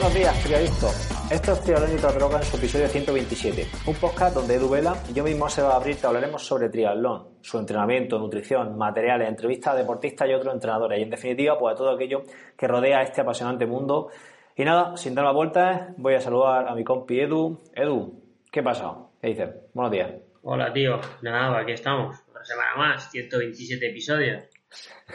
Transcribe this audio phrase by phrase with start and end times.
[0.00, 1.30] Buenos días, triadictos.
[1.30, 5.22] Esto es Triatlón Droga en su episodio 127, un podcast donde Edu Vela y yo
[5.22, 9.76] mismo se va a abrir te hablaremos sobre triatlón, su entrenamiento, nutrición, materiales, entrevistas a
[9.76, 12.22] deportistas y otros entrenadores y en definitiva pues a todo aquello
[12.56, 14.08] que rodea este apasionante mundo.
[14.56, 17.62] Y nada, sin dar la vuelta, voy a saludar a mi compi Edu.
[17.74, 18.94] Edu, ¿qué pasa?
[19.20, 19.50] ¿Qué dices?
[19.74, 20.12] Buenos días.
[20.44, 24.44] Hola tío, nada, aquí estamos, otra semana más, 127 episodios.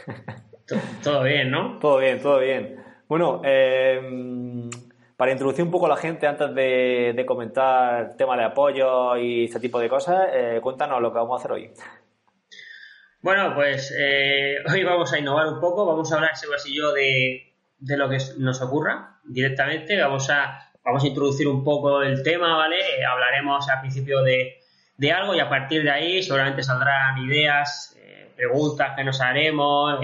[1.04, 1.80] todo bien, ¿no?
[1.80, 2.85] Todo bien, todo bien.
[3.08, 4.02] Bueno, eh,
[5.16, 9.60] para introducir un poco a la gente antes de, comentar tema de apoyo y este
[9.60, 11.72] tipo de cosas, eh, cuéntanos lo que vamos a hacer hoy.
[13.22, 16.94] Bueno, pues eh, hoy vamos a innovar un poco, vamos a hablar, Sebas y yo,
[16.94, 22.24] de, de lo que nos ocurra directamente, vamos a, vamos a introducir un poco el
[22.24, 22.78] tema, ¿vale?
[23.08, 24.62] hablaremos al principio de,
[24.98, 30.00] de, algo y a partir de ahí seguramente saldrán ideas, eh, preguntas que nos haremos,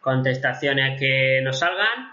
[0.00, 2.12] contestaciones que nos salgan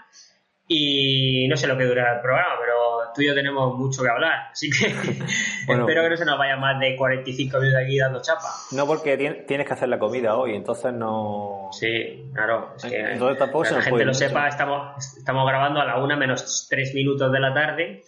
[0.72, 4.08] y no sé lo que durará el programa, pero tú y yo tenemos mucho que
[4.08, 4.86] hablar, así que
[5.68, 8.46] espero que no se nos vaya más de 45 minutos aquí dando chapa.
[8.70, 9.16] No, porque
[9.48, 11.70] tienes que hacer la comida hoy, entonces no...
[11.72, 15.98] Sí, claro, es que entonces tampoco la gente lo sepa, estamos, estamos grabando a la
[15.98, 18.04] una menos 3 minutos de la tarde,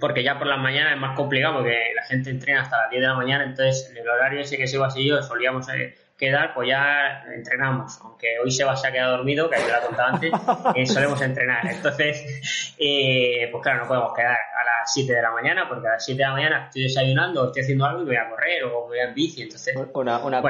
[0.00, 3.02] porque ya por las mañanas es más complicado, porque la gente entrena hasta las 10
[3.02, 5.68] de la mañana, entonces el horario ese que sigo así yo solíamos...
[5.68, 7.98] Eh, quedar, pues ya entrenamos.
[8.02, 10.32] Aunque hoy Sebas se ha quedado dormido, que te lo he contado antes,
[10.76, 11.66] eh, solemos entrenar.
[11.66, 15.92] Entonces, eh, pues claro, no podemos quedar a las 7 de la mañana, porque a
[15.92, 18.86] las 7 de la mañana estoy desayunando, estoy haciendo algo y voy a correr o
[18.86, 19.42] voy a en bici.
[19.42, 20.40] Entonces, una, una,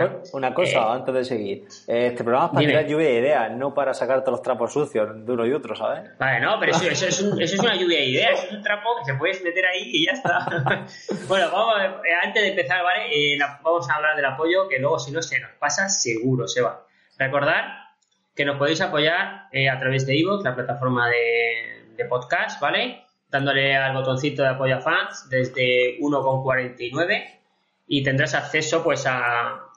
[0.53, 1.65] cosa eh, antes de seguir.
[1.87, 5.33] Este programa es para tirar lluvia de ideas, no para sacarte los trapos sucios de
[5.33, 6.11] uno y otro, ¿sabes?
[6.19, 8.53] Vale, no, pero eso, eso, es, un, eso es una lluvia de ideas, eso es
[8.53, 10.87] un trapo que se puede meter ahí y ya está.
[11.29, 11.77] bueno, vamos
[12.23, 13.39] antes de empezar, ¿vale?
[13.63, 16.85] vamos a hablar del apoyo, que luego si no se nos pasa seguro, Seba.
[17.17, 17.95] Recordar
[18.35, 23.05] que nos podéis apoyar eh, a través de iVoox, la plataforma de, podcast, ¿vale?
[23.29, 27.39] Dándole al botoncito de apoyo a fans desde 1,49
[27.87, 29.69] y tendrás acceso pues a,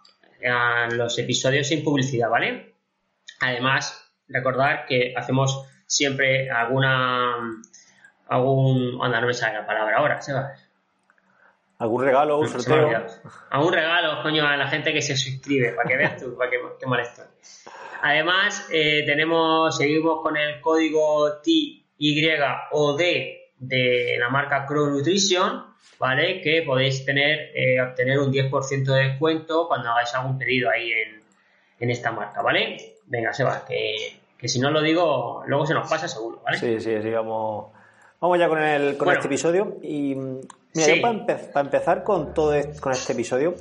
[0.90, 2.73] los episodios sin publicidad, ¿vale?
[3.41, 7.62] Además, recordar que hacemos siempre alguna
[8.28, 10.56] algún anda no me sale la palabra ahora, Seba
[11.78, 12.90] ¿Algún regalo, un sorteo?
[13.50, 16.58] Algún regalo, coño, a la gente que se suscribe, para que veas tú, para que,
[16.80, 17.24] qué molesto.
[18.02, 23.02] Además, eh, tenemos, seguimos con el código TYOD
[23.58, 25.66] de la marca Crow Nutrition,
[26.00, 26.41] ¿vale?
[26.41, 31.22] Que podéis tener, eh, obtener un 10% de descuento cuando hagáis algún pedido ahí en,
[31.80, 32.96] en esta marca, ¿vale?
[33.08, 36.58] Venga, Seba, que, que si no lo digo, luego se nos pasa seguro, ¿vale?
[36.58, 37.72] Sí, sí, vamos,
[38.19, 40.16] vamos ya con, el, con este episodio y
[40.75, 43.56] Mira, yo para, empezar con todo con este episodio,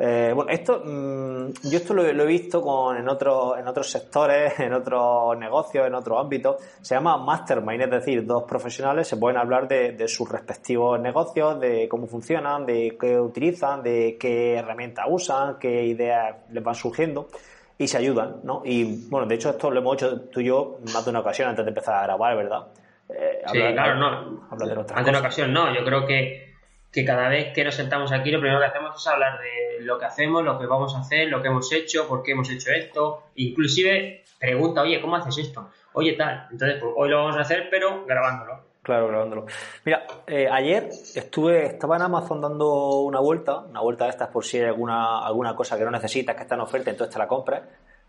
[0.00, 4.58] eh, bueno, esto, mm, yo esto lo, he visto con, en, otros en otros sectores,
[4.60, 6.56] en otros negocios, en otros ámbitos.
[6.80, 11.88] Se llama mastermind, es decir, dos profesionales se pueden hablar de, sus respectivos negocios, de
[11.88, 17.28] cómo funcionan, de qué utilizan, de qué herramientas usan, qué ideas les van surgiendo
[17.76, 18.62] y se ayudan, ¿no?
[18.64, 21.48] Y bueno, de hecho esto lo hemos hecho tú y yo más de una ocasión
[21.48, 22.66] antes de empezar a grabar, ¿verdad?
[23.08, 24.46] Eh, sí, claro, no.
[24.50, 26.47] Hablar de antes de una ocasión no, yo creo que
[26.92, 29.98] que cada vez que nos sentamos aquí lo primero que hacemos es hablar de lo
[29.98, 32.70] que hacemos, lo que vamos a hacer, lo que hemos hecho, por qué hemos hecho
[32.70, 35.70] esto, inclusive pregunta, oye, ¿cómo haces esto?
[35.92, 36.46] Oye, tal.
[36.50, 38.68] Entonces, pues hoy lo vamos a hacer, pero grabándolo.
[38.82, 39.46] Claro, grabándolo.
[39.84, 44.44] Mira, eh, ayer estuve, estaba en Amazon dando una vuelta, una vuelta de estas por
[44.44, 47.28] si hay alguna, alguna cosa que no necesitas, que está en oferta, entonces te la
[47.28, 47.62] compras.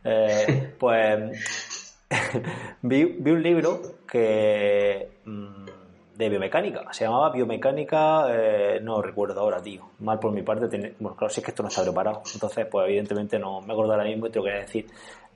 [0.03, 1.97] Eh, pues
[2.81, 5.19] vi, vi, un libro que...
[5.25, 5.78] Mm,
[6.19, 6.91] de biomecánica.
[6.91, 9.91] Se llamaba biomecánica, eh, no recuerdo ahora, tío.
[9.99, 10.67] Mal por mi parte.
[10.99, 12.23] bueno, claro, si es que esto no está preparado.
[12.33, 14.85] Entonces, pues evidentemente no me acuerdo ahora mismo y tengo que decir.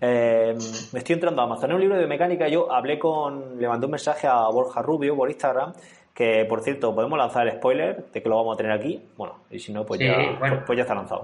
[0.02, 0.54] Eh,
[0.92, 1.70] me estoy entrando a Amazon.
[1.70, 5.16] En un libro de biomecánica yo hablé con, le mandé un mensaje a Borja Rubio
[5.16, 5.72] por Instagram.
[6.14, 9.02] Que por cierto, podemos lanzar el spoiler de que lo vamos a tener aquí.
[9.16, 11.22] Bueno, y si no, pues, ya, pues, pues ya está lanzado.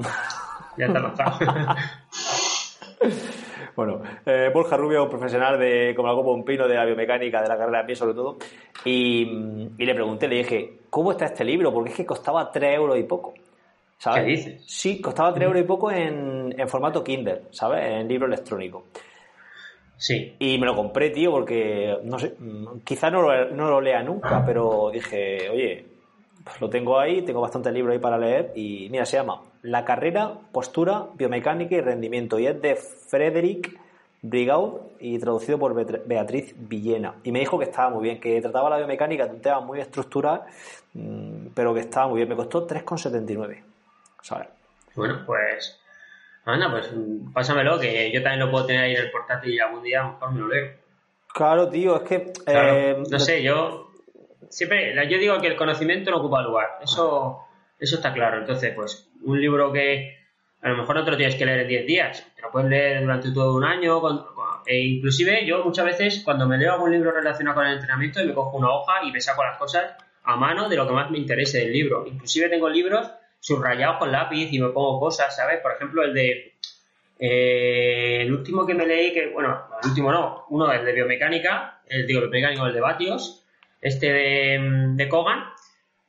[0.77, 1.75] Ya está lanzado.
[3.75, 7.48] Bueno, eh, Borja Rubio, profesional de como la copa un pino de la biomecánica, de
[7.48, 8.38] la carrera de pie sobre todo,
[8.86, 9.25] y,
[9.77, 11.74] le pregunté, le dije, ¿cómo está este libro?
[11.74, 13.33] Porque es que costaba 3 euros y poco.
[13.98, 14.24] ¿Sabes?
[14.24, 14.63] ¿Qué dices?
[14.66, 17.86] Sí, costaba 3 euros y poco en, formato Kindle, ¿sabes?
[17.86, 18.86] En libro electrónico.
[19.98, 20.36] Sí.
[20.39, 22.36] Y me lo compré, tío, porque, no sé,
[22.86, 25.86] quizás no lo, no lo lea nunca, pero dije, oye,
[26.44, 29.85] pues lo tengo ahí, tengo bastante libros ahí para leer y mira, se llama La
[29.85, 33.77] carrera, postura, biomecánica y rendimiento y es de Frederick
[34.21, 35.73] Brigaud y traducido por
[36.06, 37.15] Beatriz Villena.
[37.23, 39.79] Y me dijo que estaba muy bien, que trataba la biomecánica de un tema muy
[39.79, 40.44] estructural,
[40.94, 42.29] mm, pero que estaba muy bien.
[42.29, 43.63] Me costó 3,79.
[44.21, 44.47] ¿Sabes?
[44.95, 45.79] Bueno, pues.
[46.45, 46.91] Anda, pues
[47.33, 50.31] pásamelo, que yo también lo puedo tener ahí en el portátil y algún día mejor
[50.31, 50.71] me lo leo.
[51.33, 52.33] Claro, tío, es que...
[52.47, 53.91] Eh, no sé, yo...
[54.50, 56.79] Siempre, yo digo que el conocimiento no ocupa lugar.
[56.81, 57.45] Eso,
[57.79, 58.39] eso está claro.
[58.39, 60.17] Entonces, pues, un libro que
[60.61, 62.69] a lo mejor no te lo tienes que leer en 10 días, te lo puedes
[62.69, 64.01] leer durante todo un año.
[64.65, 68.33] e inclusive yo muchas veces cuando me leo algún libro relacionado con el entrenamiento, me
[68.33, 69.93] cojo una hoja y me saco las cosas
[70.23, 72.05] a mano de lo que más me interese del libro.
[72.05, 73.09] Inclusive tengo libros
[73.39, 75.59] subrayados con lápiz y me pongo cosas, ¿sabes?
[75.61, 76.53] Por ejemplo, el de...
[77.21, 81.81] Eh, el último que me leí, que bueno, el último no, uno es de biomecánica,
[81.87, 83.45] el digo biomecánico, el de Batios,
[83.81, 84.59] este de,
[84.93, 85.43] de Kogan,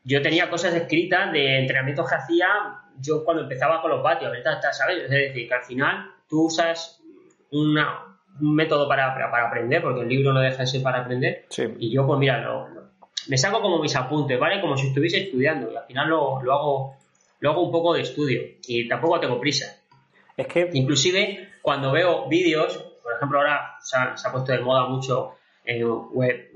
[0.04, 2.48] yo tenía cosas escritas de entrenamientos que hacía
[3.00, 4.32] yo cuando empezaba con los vatios,
[4.72, 5.04] ¿sabes?
[5.04, 7.02] Es decir, que al final tú usas
[7.50, 7.78] un
[8.40, 11.46] método para, para, aprender, porque el libro no deja de ser para aprender,
[11.78, 12.46] y yo pues mira,
[13.28, 14.60] me saco como mis apuntes, ¿vale?
[14.60, 16.96] Como si estuviese estudiando, y al final lo, lo, hago,
[17.40, 19.76] lo hago un poco de estudio, y tampoco tengo prisa.
[20.36, 20.70] Es que...
[20.72, 26.50] Inclusive, cuando veo vídeos, por ejemplo, ahora se ha puesto de moda mucho en web,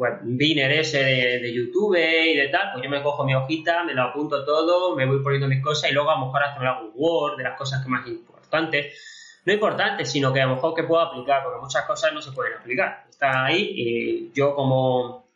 [0.49, 4.45] ese de, YouTube y de tal, pues yo me cojo mi hojita, me lo apunto
[4.45, 6.93] todo, me voy poniendo mis cosas y luego a lo mejor hasta me hago un
[6.95, 9.41] Word de las cosas que más importantes.
[9.45, 12.33] No importantes, sino que a lo mejor que puedo aplicar, porque muchas cosas no se
[12.33, 13.05] pueden aplicar.
[13.11, 15.27] Está ahí y yo como,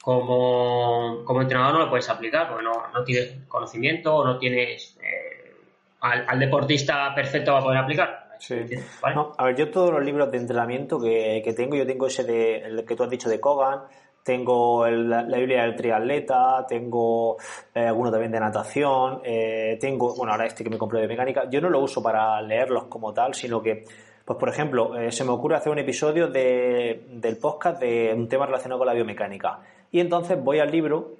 [0.00, 4.96] como, como entrenador no lo puedes aplicar, porque no, no tienes conocimiento o no tienes
[5.02, 5.54] eh,
[6.00, 8.54] al, al deportista perfecto va a poder aplicar Sí.
[9.02, 12.84] a ver, yo todos los libros de entrenamiento que, tengo, yo tengo ese de, el
[12.84, 13.80] que tú has dicho de Kogan,
[14.22, 17.38] tengo la, Biblia del triatleta, tengo
[17.74, 21.48] eh, alguno también de natación, eh, tengo, bueno, ahora este que me compré de mecánica,
[21.48, 23.84] yo no lo uso para leerlos como tal, sino que,
[24.24, 28.28] pues por ejemplo, eh, se me ocurre hacer un episodio de, del podcast de un
[28.28, 29.60] tema relacionado con la biomecánica.
[29.90, 31.16] Y entonces voy al libro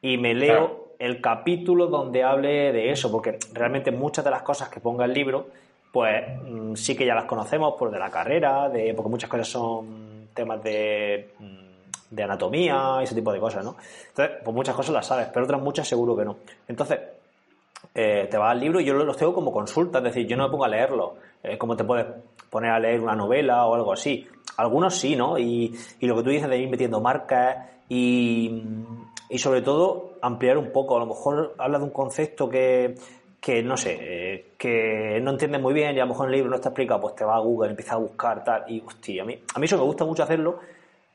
[0.00, 4.68] y me leo el capítulo donde hable de eso, porque realmente muchas de las cosas
[4.68, 5.48] que ponga el libro
[5.92, 9.46] pues mm, sí que ya las conocemos por de la carrera, de, porque muchas cosas
[9.46, 13.76] son temas de, mm, de anatomía y ese tipo de cosas, ¿no?
[14.08, 16.36] Entonces, pues muchas cosas las sabes, pero otras muchas seguro que no.
[16.66, 16.98] Entonces,
[17.94, 20.44] eh, te vas al libro y yo los tengo como consulta, es decir, yo no
[20.44, 22.06] me pongo a leerlo, eh, como te puedes
[22.48, 24.26] poner a leer una novela o algo así.
[24.56, 25.38] Algunos sí, ¿no?
[25.38, 28.62] Y, y lo que tú dices de ir metiendo marcas y,
[29.28, 32.94] y sobre todo ampliar un poco, a lo mejor habla de un concepto que
[33.42, 36.36] que no sé, eh, que no entiendes muy bien y a lo mejor en el
[36.38, 39.24] libro no está explicado, pues te va a Google, empieza a buscar tal, y hostia,
[39.24, 40.60] a mí, a mí eso me gusta mucho hacerlo,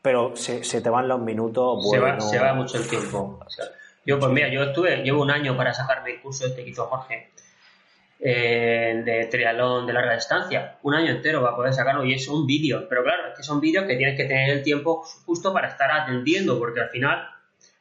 [0.01, 1.89] pero se, te van los minutos.
[1.89, 3.39] se, va, se va mucho el tiempo.
[4.05, 6.87] yo, pues mira, yo estuve, llevo un año para sacarme el curso este que hizo
[6.87, 7.31] Jorge
[8.19, 12.45] eh, de triatlón de larga distancia, un año entero para poder sacarlo y es un
[12.45, 15.69] vídeo, pero claro, es que son vídeos que tienes que tener el tiempo justo para
[15.69, 17.25] estar atendiendo, porque al final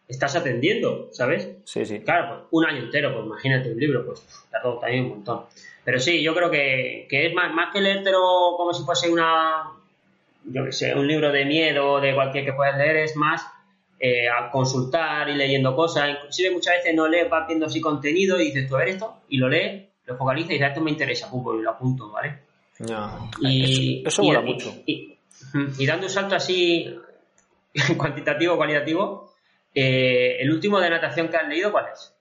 [0.08, 1.48] estás atendiendo, ¿sabes?
[1.64, 2.00] Sí, sí.
[2.00, 4.24] Claro, pues un año entero, pues imagínate un libro, pues
[4.62, 5.42] todo también un montón.
[5.84, 9.64] Pero sí, yo creo que, es más, más que leértelo como si fuese una,
[10.44, 13.46] yo qué sé, un libro de miedo o de cualquier que puedas leer, es más
[13.98, 16.10] eh, a consultar y leyendo cosas.
[16.10, 19.22] Inclusive muchas veces no lees, vas viendo así contenido y dices, tú a ver esto,
[19.28, 22.46] y lo lees, lo focalizas y dices, esto me interesa, pum, pues lo apunto, ¿vale?
[23.40, 24.74] y, eso, mola mucho.
[24.86, 25.16] Y,
[25.78, 26.94] y, dando un salto así
[27.96, 29.25] cuantitativo, cualitativo,
[29.76, 32.14] eh, ¿El último de natación que has leído cuál es?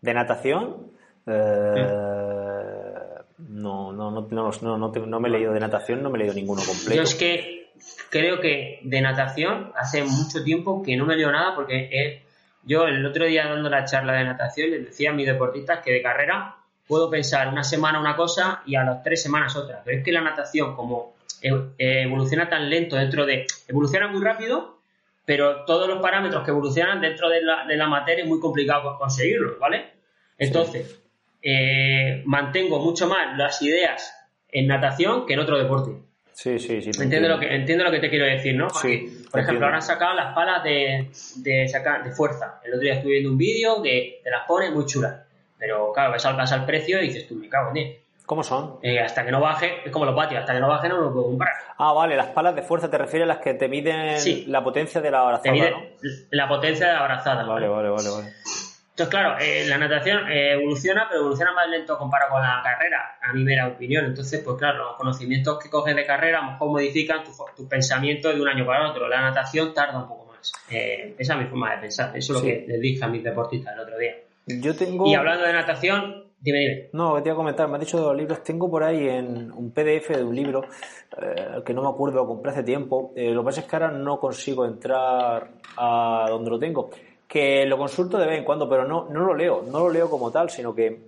[0.00, 0.92] ¿De natación?
[1.26, 1.86] Eh,
[3.38, 6.94] no, no, no, no, me he leído de natación, no me he leído ninguno completo.
[6.94, 7.72] Yo es que
[8.08, 12.22] creo que de natación hace mucho tiempo que no me leo nada porque
[12.64, 15.92] yo el otro día dando la charla de natación les decía a mis deportistas que
[15.92, 16.56] de carrera
[16.86, 19.82] puedo pensar una semana una cosa y a las tres semanas otra.
[19.84, 23.46] Pero es que la natación, como evoluciona tan lento dentro de.
[23.68, 24.78] evoluciona muy rápido,
[25.24, 28.96] pero todos los parámetros que evolucionan dentro de la, de la materia es muy complicado
[28.98, 29.92] conseguirlos, ¿vale?
[30.38, 31.00] Entonces,
[31.42, 34.14] eh, mantengo mucho más las ideas
[34.48, 35.92] en natación que en otro deporte.
[36.32, 36.90] Sí, sí, sí.
[37.02, 38.70] Entiendo lo, que, entiendo lo que te quiero decir, ¿no?
[38.70, 42.60] sí, por ejemplo, ahora han sacado las palas de, de, sacar, de fuerza.
[42.64, 45.20] El otro día estuve viendo un vídeo que te las pone muy chulas.
[45.58, 47.98] Pero claro, ves al pasar el precio y dices tú, me cago en él.
[48.32, 48.78] ¿Cómo son?
[48.80, 51.12] Eh, hasta que no baje, es como los patios, hasta que no baje no lo
[51.12, 51.52] puedo comprar.
[51.76, 54.16] Ah, vale, las palas de fuerza te refieres a las que te miden
[54.50, 55.82] la potencia de la abrazada, ¿no?
[56.30, 57.44] La potencia de la abrazada.
[57.44, 58.28] Vale, vale, vale, vale.
[58.88, 63.18] Entonces, claro, eh, la natación eh, evoluciona, pero evoluciona más lento comparado con la carrera,
[63.20, 64.06] a mi mera opinión.
[64.06, 67.68] Entonces, pues claro, los conocimientos que coges de carrera a lo mejor modifican tus tu
[67.68, 69.08] pensamientos de un año para otro.
[69.08, 70.54] La natación tarda un poco más.
[70.70, 72.16] esa es mi forma de pensar.
[72.16, 74.14] Eso es lo que les dije a mis deportistas el otro día.
[74.46, 75.06] Yo tengo...
[75.06, 76.88] Y hablando de natación, Dime, dime.
[76.92, 79.52] No, te iba a comentar, me has dicho de los libros, tengo por ahí en
[79.52, 80.64] un PDF de un libro
[81.16, 83.12] eh, que no me acuerdo, lo compré hace tiempo.
[83.14, 86.90] Eh, lo que pasa es que ahora no consigo entrar a donde lo tengo.
[87.28, 90.10] Que lo consulto de vez en cuando, pero no, no lo leo, no lo leo
[90.10, 90.98] como tal, sino que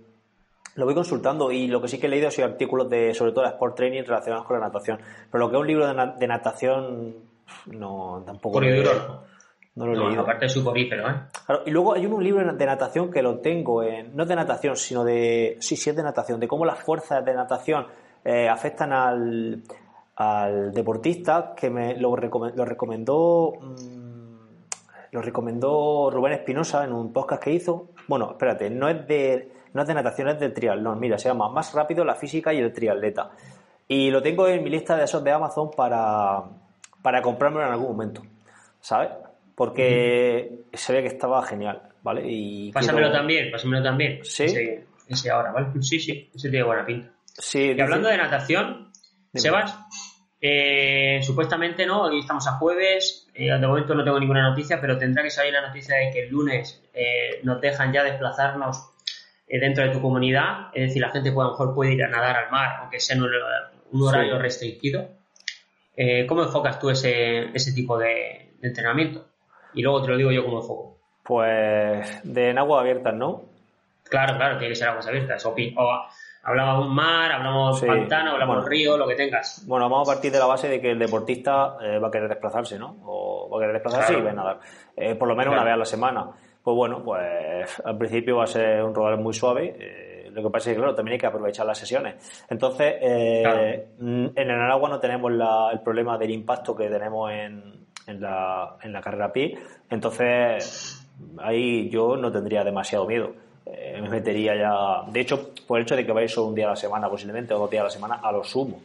[0.77, 3.45] lo voy consultando y lo que sí que he leído son artículos de, sobre todo,
[3.45, 5.01] de Sport Training relacionados con la natación.
[5.33, 7.15] Pero lo que es un libro de, natación
[7.67, 8.61] no, tampoco.
[8.61, 9.34] Duro.
[9.77, 10.23] No lo he leído.
[10.23, 11.15] Aparte de suporífero, ¿eh?
[11.47, 14.77] Claro, y luego hay un libro de natación que lo tengo, en, no de natación,
[14.77, 15.57] sino de.
[15.61, 17.87] Sí, sí, es de natación, de cómo las fuerzas de natación
[18.25, 19.63] eh, afectan al,
[20.17, 23.53] al deportista, que me lo, recome- lo recomendó.
[23.61, 24.15] mm,
[25.11, 27.89] lo recomendó Rubén Espinosa en un podcast que hizo.
[28.09, 30.99] Bueno, espérate, no es de, no es de natación, es del triatlón.
[30.99, 33.31] Mira, se llama Más rápido la física y el triatleta.
[33.87, 36.43] Y lo tengo en mi lista de esos de Amazon para,
[37.03, 38.23] para comprármelo en algún momento.
[38.81, 39.11] ¿Sabes?
[39.55, 42.23] Porque se ve que estaba genial, ¿vale?
[42.27, 44.21] Y Pásamelo quiero- también, pásamelo también.
[44.25, 44.45] ¿Sí?
[44.45, 45.69] Ese, ese ahora, ¿vale?
[45.81, 47.11] Sí, sí, ese tiene buena pinta.
[47.25, 48.91] Sí, Y hablando de natación,
[49.33, 49.41] Dime.
[49.41, 49.77] Sebas,
[50.41, 54.99] eh, supuestamente no, hoy estamos a jueves, eh, de momento no tengo ninguna noticia, pero
[54.99, 58.91] tendrá que salir la noticia de que el lunes eh, nos dejan ya desplazarnos
[59.49, 62.03] eh, dentro de tu comunidad, es decir, la gente puede, a lo mejor puede ir
[62.05, 63.31] a nadar al mar, aunque sea en un,
[63.93, 64.43] un horario Sí.
[64.43, 65.09] restringido.
[65.97, 69.27] Eh, ¿Cómo enfocas tú ese, ese tipo de, de entrenamiento?
[69.75, 70.97] Y luego te lo digo yo cómo enfoco.
[71.23, 73.43] Pues de en agua abiertas, ¿no?
[74.09, 75.45] Claro, claro, tiene que ser aguas abiertas.
[75.47, 78.69] O, o un mar, hablamos Sí, pantano, hablamos bueno.
[78.69, 79.65] río, lo que tengas.
[79.67, 82.29] Bueno, vamos a partir de la base de que el deportista eh, va a querer
[82.29, 82.97] desplazarse, ¿no?
[83.07, 84.23] O va a querer desplazarse Claro.
[84.23, 84.61] y va a nadar.
[84.97, 85.63] Eh, por lo menos Claro.
[85.63, 86.27] una vez a la semana.
[86.63, 89.75] Pues bueno, pues al principio va a ser un rodar muy suave.
[89.79, 92.17] eh, lo que pasa es que, claro, también hay que aprovechar las sesiones.
[92.51, 93.63] Entonces, eh, Claro.
[94.35, 98.77] en el agua no tenemos la- el problema del impacto que tenemos en, en la,
[98.83, 99.59] en la carrera a pie.
[99.91, 101.07] Entonces,
[101.39, 103.33] ahí yo no tendría demasiado miedo.
[103.67, 105.11] Eh, me metería ya.
[105.11, 107.55] De hecho, por el hecho de que vais solo un día a la semana, posiblemente,
[107.55, 108.81] o dos días a la semana, a lo sumo.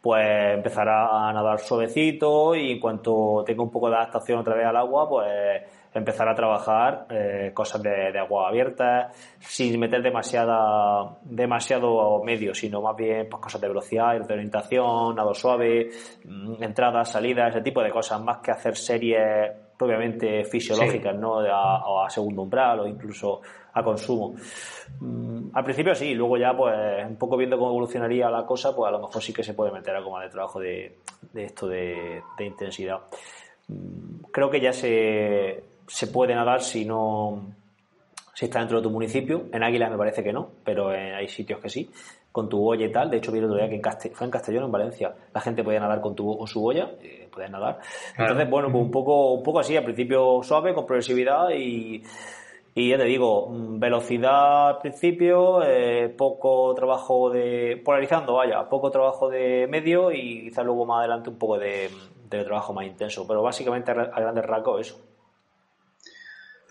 [0.00, 4.66] Pues empezará a nadar suavecito y en cuanto tenga un poco de adaptación otra vez
[4.66, 5.62] al agua, pues
[5.94, 12.80] empezar a trabajar eh, cosas de, de agua abierta, sin meter demasiada, demasiado medio, sino
[12.82, 15.90] más bien pues, cosas de velocidad, de orientación, nado suave,
[16.24, 21.38] mm, entradas, salidas, ese tipo de cosas, más que hacer series propiamente fisiológicas, ¿no?
[21.40, 23.40] A, segundo umbral o incluso
[23.72, 24.34] a consumo.
[25.00, 28.88] Mm, al principio sí, luego ya pues un poco viendo cómo evolucionaría la cosa, pues
[28.88, 30.98] a lo mejor sí que se puede meter algo más de trabajo de,
[31.32, 32.98] de esto de, de intensidad.
[33.68, 37.42] Mm, Creo que ya se, se puede nadar si no
[38.34, 39.46] si está dentro de tu municipio.
[39.52, 41.90] En Águilas me parece que no, pero eh, hay sitios que sí,
[42.30, 43.10] con tu boya y tal.
[43.10, 45.40] De hecho, vi el otro día que en Caste- fue en Castellón, en Valencia, la
[45.40, 47.80] gente podía nadar con, tu, con su boya, eh, podías nadar.
[48.14, 48.30] Claro.
[48.32, 52.00] Entonces, bueno, pues un poco, un poco así, al principio suave, con progresividad y,
[52.76, 57.82] y ya te digo, mm, velocidad al principio, eh, poco trabajo de.
[57.84, 61.90] polarizando, vaya, poco trabajo de medio y quizás luego más adelante un poco de,
[62.30, 63.26] de trabajo más intenso.
[63.26, 65.00] Pero básicamente a grandes rasgos eso.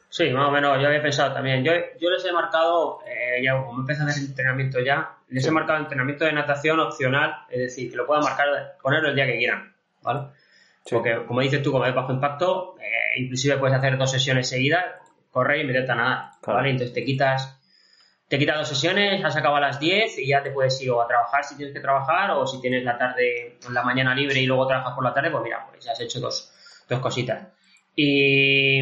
[0.10, 1.64] Sí, más o menos, yo había pensado también.
[1.64, 5.52] Yo, yo les he marcado, eh, ya como empecé a hacer entrenamiento ya, les he
[5.52, 9.38] marcado entrenamiento de natación opcional, es decir, que lo puedan marcar, ponerlo el día que
[9.38, 10.30] quieran, ¿vale?
[10.86, 10.96] Sí.
[10.96, 14.86] Porque, como dices tú, como es bajo impacto, eh, inclusive puedes hacer dos sesiones seguidas,
[15.32, 16.58] correr y meterte a nadar, Claro.
[16.60, 16.70] ¿vale?
[16.72, 17.60] Entonces te quitas,
[18.30, 21.02] te quitas dos sesiones, has acabado a las 10 y ya te puedes ir o
[21.02, 24.46] a trabajar si tienes que trabajar o si tienes la tarde, la mañana libre y
[24.46, 26.52] luego trabajas por la tarde, pues mira, pues ya has hecho dos,
[26.88, 27.50] dos cositas.
[27.96, 28.82] Y,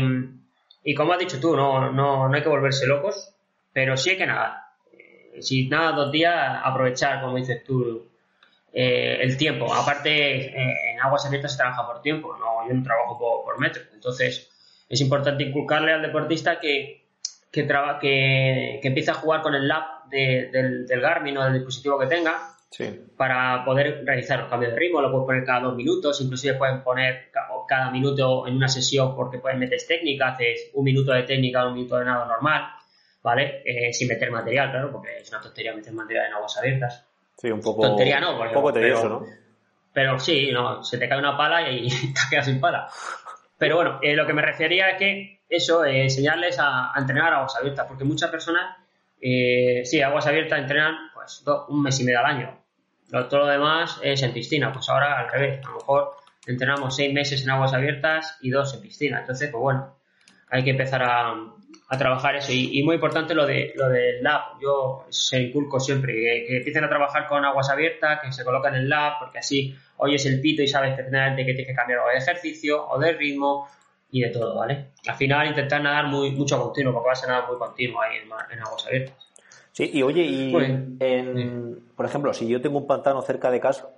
[0.86, 3.34] y como has dicho tú, no, no, no hay que volverse locos,
[3.74, 4.54] pero sí hay que nadar.
[4.94, 8.08] Eh, Si nada dos días, aprovechar, como dices tú,
[8.72, 9.74] eh, el tiempo.
[9.74, 10.10] Aparte,
[10.48, 13.82] eh, en aguas abiertas se trabaja por tiempo, no, yo no trabajo por, por metro.
[13.94, 14.50] Entonces,
[14.88, 17.06] es importante inculcarle al deportista que,
[17.52, 21.44] que, traba- que, que empiece a jugar con el lab de- del, del Garmin o
[21.44, 23.06] del dispositivo que tenga Sí.
[23.16, 25.00] para poder realizar los cambios de ritmo.
[25.00, 27.30] Lo puedes poner cada dos minutos, inclusive pueden poner
[27.70, 31.74] cada minuto en una sesión porque puedes meter técnica, haces un minuto de técnica, un
[31.76, 32.64] minuto de nado normal,
[33.24, 33.62] ¿vale?
[33.64, 37.06] Eh, sin meter material, claro, porque es una tontería meter material en aguas abiertas.
[37.38, 37.82] Sí, un poco.
[37.82, 39.26] Tontería no, porque- un poco tedioso, pero- ¿no?
[39.94, 42.90] Pero sí, no, se te cae una pala y te quedas sin pala.
[43.58, 47.32] Pero bueno, eh, lo que me refería es que eso, eh, enseñarles a, a entrenar
[47.32, 48.76] a aguas abiertas, porque muchas personas,
[49.22, 52.65] sí, aguas abiertas entrenan pues do- un mes y medio al año.
[53.10, 56.96] Lo, todo lo demás es en piscina, pues ahora al revés, a lo mejor entrenamos
[56.96, 59.20] seis meses en aguas abiertas y dos en piscina.
[59.20, 59.96] Entonces, pues bueno,
[60.50, 61.36] hay que empezar a,
[61.88, 62.52] a trabajar eso.
[62.52, 64.60] Y, muy importante lo de lo del lab.
[64.62, 68.82] Yo se inculco siempre que, empiecen a trabajar con aguas abiertas, que se colocan en
[68.82, 72.08] el lab, porque así oyes el pito y sabes perfectamente que tienes que cambiar o
[72.08, 73.68] de ejercicio o de ritmo
[74.12, 74.92] y de todo, ¿vale?
[75.08, 78.30] Al final intentar nadar muy mucho continuo, porque vas a nadar muy continuo ahí en,
[78.52, 79.25] en aguas abiertas.
[79.76, 80.70] Sí, y oye, y Pues,
[81.02, 83.90] en, por ejemplo, si yo tengo un pantano cerca de casa,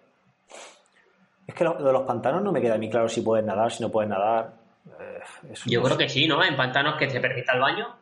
[1.46, 3.72] es que lo, lo de los pantanos no me queda muy claro si puedes nadar,
[3.72, 4.54] si no puedes nadar.
[5.00, 5.20] Eh,
[5.68, 6.04] Yo no creo sé.
[6.04, 6.44] que sí, ¿no?
[6.44, 7.96] En pantanos que te permita el baño,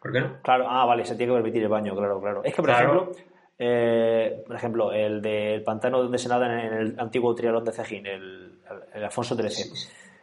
[0.00, 0.38] ¿por qué no?
[0.42, 2.42] Claro, ah, vale, se tiene que permitir el baño, claro, claro.
[2.42, 2.92] Es que, por Claro.
[3.10, 3.24] ejemplo,
[3.58, 8.06] eh, por ejemplo, el del pantano donde se nada en el antiguo triatlón de Cejín,
[8.06, 8.60] el,
[8.94, 9.70] el Alfonso XIII.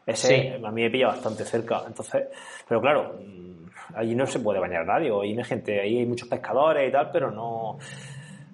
[0.07, 1.83] Ese a mí me pilla bastante cerca.
[1.85, 2.27] Entonces,
[2.65, 6.29] pero claro, mm, allí no se puede bañar nadie, ahí hay gente, ahí hay muchos
[6.29, 7.77] pescadores y tal, pero no.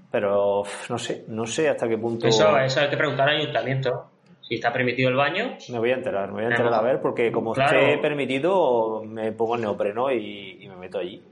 [0.10, 2.27] Pero no sé, no sé hasta qué punto.
[2.27, 4.10] Eso, eso hay que preguntar al ayuntamiento.
[4.41, 5.57] Si está permitido el baño.
[5.69, 9.31] Me voy a enterar, me voy a enterar a ver, porque como esté permitido, me
[9.31, 11.24] pongo el neopreno y, me meto allí.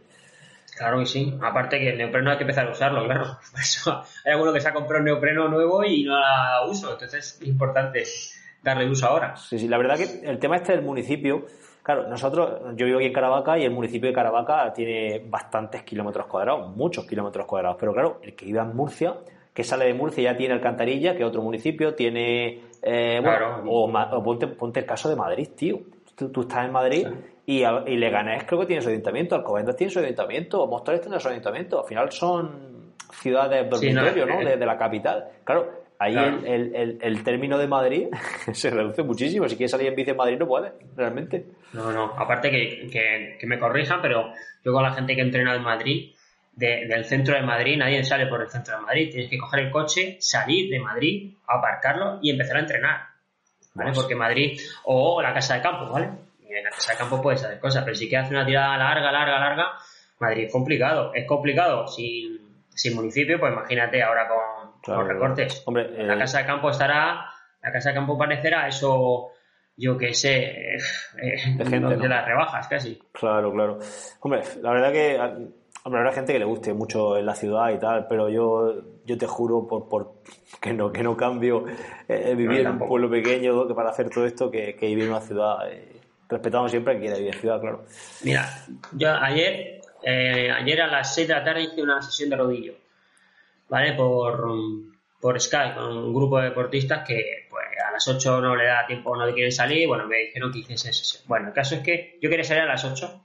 [0.78, 1.38] Claro que sí.
[1.42, 3.38] Aparte que el neopreno hay que empezar a usarlo, claro.
[4.26, 6.94] hay alguno que se ha comprado un neopreno nuevo y no la uso.
[6.94, 8.06] Entonces es importante
[8.64, 9.36] darle uso ahora.
[9.36, 9.68] Sí, sí.
[9.68, 11.46] La verdad que el tema este del municipio,
[11.84, 16.28] claro, nosotros, yo vivo aquí en Caravaca y el municipio de Caravaca tiene bastantes kilómetros
[16.28, 17.78] cuadrados, muchos kilómetros cuadrados.
[17.80, 19.16] Pero claro, el que vive en Murcia,
[19.54, 24.24] que sale de Murcia ya tiene Alcantarilla, que otro municipio, tiene eh, bueno, o,
[24.58, 25.80] ponte, el caso de Madrid, tío.
[26.16, 27.08] Tú, estás en Madrid
[27.48, 31.30] y, y Leganés creo que tiene su ayuntamiento, Alcobendas tiene su ayuntamiento, Móstoles tiene su
[31.30, 31.80] ayuntamiento.
[31.80, 34.40] Al final son ciudades dormitorio, ¿no?
[34.40, 35.30] De, la capital.
[35.44, 38.08] Claro, ahí el, el, el, término de Madrid
[38.54, 39.48] se reduce muchísimo.
[39.48, 41.46] Si quieres salir en bici en Madrid no puedes, realmente.
[41.74, 42.14] No, no.
[42.18, 46.14] Aparte que, que, que me corrijan, pero yo con la gente que entrena en Madrid
[46.54, 49.10] del centro de Madrid, nadie sale por el centro de Madrid.
[49.12, 53.02] Tienes que coger el coche, salir de Madrid, aparcarlo y empezar a entrenar.
[53.74, 53.92] ¿Vale?
[53.94, 56.10] Porque Madrid, o la casa de campo, ¿vale?
[56.42, 58.78] Y en la casa de campo puedes hacer cosas, pero si quieres hacer una tirada
[58.78, 59.72] larga, larga, larga,
[60.20, 61.14] Madrid es complicado.
[61.14, 65.64] Es complicado sin, sin municipio, pues imagínate ahora con, los recortes.
[65.66, 67.26] Hombre, la eh, casa de campo estará,
[67.62, 69.32] la casa de campo parecerá eso
[69.78, 70.78] yo que sé, eh,
[71.58, 73.02] de, de, las rebajas casi.
[73.12, 73.80] Claro, claro.
[74.20, 75.52] Hombre, la verdad que
[75.84, 79.18] Hombre, habrá gente que le guste mucho en la ciudad y tal, pero yo, yo
[79.18, 80.22] te juro por, por
[80.62, 81.66] que no, que no cambio
[82.08, 85.22] eh, vivir en un pueblo pequeño que para hacer todo esto que, vivir en una
[85.22, 85.72] ciudad.
[85.72, 87.86] Eh, respetamos siempre a quien quiera vivir en ciudad, claro.
[88.24, 88.48] Mira,
[88.92, 92.74] yo ayer, eh, ayer a las 6 de la tarde hice una sesión de rodillo,
[93.72, 93.94] ¿vale?
[93.94, 94.48] Por,
[95.20, 98.86] por Skype, con un grupo de deportistas que pues a las 8 no le da
[98.86, 101.24] tiempo, no le quieren salir, bueno, me dijeron que hiciese sesión.
[101.26, 103.22] Bueno, el caso es que yo quería salir a las 8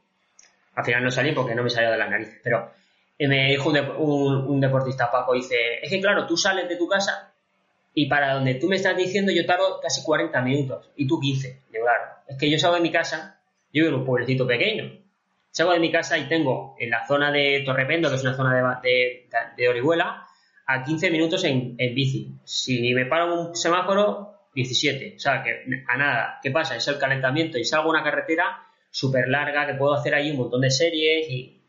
[0.76, 2.38] al final no salí porque no me salió de las narices.
[2.44, 2.70] Pero
[3.18, 7.32] eh, me dijo un, deportista, Paco, dice, es que claro, tú sales de tu casa
[7.94, 11.62] y para donde tú me estás diciendo yo tardo casi 40 minutos y tú 15.
[11.72, 13.40] Digo, claro, es que yo salgo de mi casa,
[13.72, 15.00] yo vivo en un pueblecito pequeño.
[15.50, 18.80] Salgo de mi casa y tengo en la zona de Torrependo, que es una zona
[18.82, 20.25] de, de, Orihuela,
[20.66, 22.34] a 15 minutos en, en, bici.
[22.44, 25.14] Si me paro un semáforo, 17.
[25.16, 26.40] O sea, que a nada.
[26.42, 26.76] ¿Qué pasa?
[26.76, 30.62] Es el calentamiento y salgo una carretera súper larga, que puedo hacer ahí un montón
[30.62, 31.62] de series y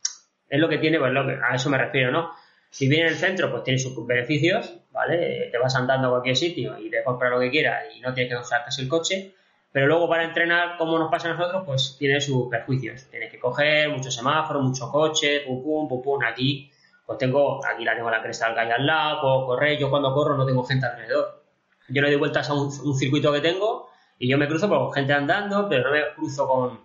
[0.49, 2.31] es lo que tiene, pues lo que, a eso me refiero, ¿no?
[2.69, 5.49] Si viene en el centro, pues tiene sus beneficios, ¿vale?
[5.51, 8.33] Te vas andando a cualquier sitio y te compras lo que quieras y no tienes
[8.33, 9.33] que usar casi el coche.
[9.71, 13.05] Pero luego para entrenar, como nos pasa a nosotros, pues tiene sus perjuicios.
[13.09, 16.23] Tienes que coger muchos semáforos, mucho coche, pum pum, pum pum.
[16.23, 16.71] Aquí,
[17.07, 19.79] pues tengo, aquí la tengo la cresta del calle al lado, puedo correr.
[19.79, 21.41] Yo cuando corro no tengo gente alrededor.
[21.87, 23.89] Yo le doy vueltas a un, un circuito que tengo
[24.19, 26.79] y yo me cruzo con gente andando, pero no me cruzo con,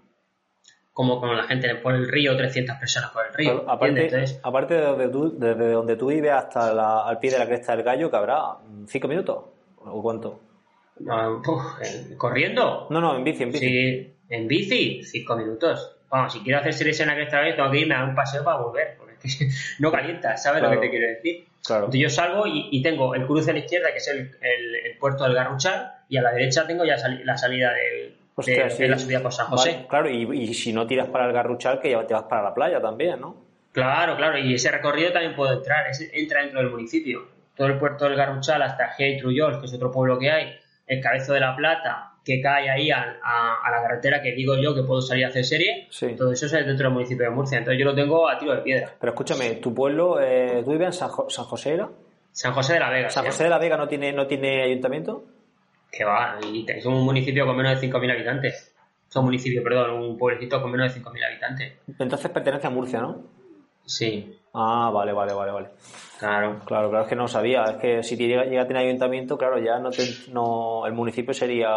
[0.92, 3.64] como con la gente por el río, 300 personas por el río.
[3.68, 7.46] aparte, aparte de donde tú, desde donde tú vives hasta la, al pie de la
[7.46, 9.38] cresta del gallo, que habrá cinco minutos
[9.78, 10.40] o cuánto.
[12.16, 12.86] ¿Corriendo?
[12.90, 13.66] No, no, en bici, en bici.
[13.66, 15.96] Sí, en bici, cinco minutos.
[16.10, 18.14] Vamos, si quiero hacer series en la cresta del gallo, tengo que irme a un
[18.14, 19.11] paseo para volver, porque
[19.78, 21.44] no calienta, ¿sabes lo que te quiero decir?
[21.64, 21.84] Claro.
[21.84, 25.24] Entonces yo salgo y, tengo el cruce a la izquierda, que es el, el, puerto
[25.24, 29.32] del Garruchal, y a la derecha tengo ya la salida del, de, la subida por
[29.32, 29.86] San José.
[29.88, 32.80] claro, y, si no tiras para el Garruchal, que ya te vas para la playa
[32.80, 33.36] también, ¿no?
[33.72, 37.26] Claro, claro, y ese recorrido también puede entrar, entra dentro del municipio.
[37.56, 40.58] Todo el puerto del Garruchal hasta Gea y Trullol, que es otro pueblo que hay,
[40.86, 44.82] el Cabezo de la Plata, que cae ahí a, la carretera que digo yo que
[44.82, 47.58] puedo salir a hacer serie, todo eso es dentro del municipio de Murcia.
[47.58, 48.94] Entonces yo lo tengo a tiro de piedra.
[48.98, 51.90] Pero escúchame, ¿tu pueblo, eh, tú vives en San, José era?
[52.30, 53.10] San José de la Vega.
[53.10, 55.24] ¿San José de la Vega no tiene, no tiene ayuntamiento?
[55.90, 58.74] Que va, y es un municipio con menos de 5.000 habitantes.
[59.08, 61.72] Es un municipio, perdón, un pueblecito con menos de 5.000 habitantes.
[61.98, 63.22] Entonces pertenece a Murcia, ¿no?
[63.84, 64.38] Sí.
[64.54, 65.68] Ah, vale, vale, vale, vale.
[66.18, 66.60] Claro.
[66.66, 67.64] Claro, claro, es que no sabía.
[67.64, 69.90] Es que si llega, llega a tener ayuntamiento, claro, ya no,
[70.32, 71.68] no el municipio sería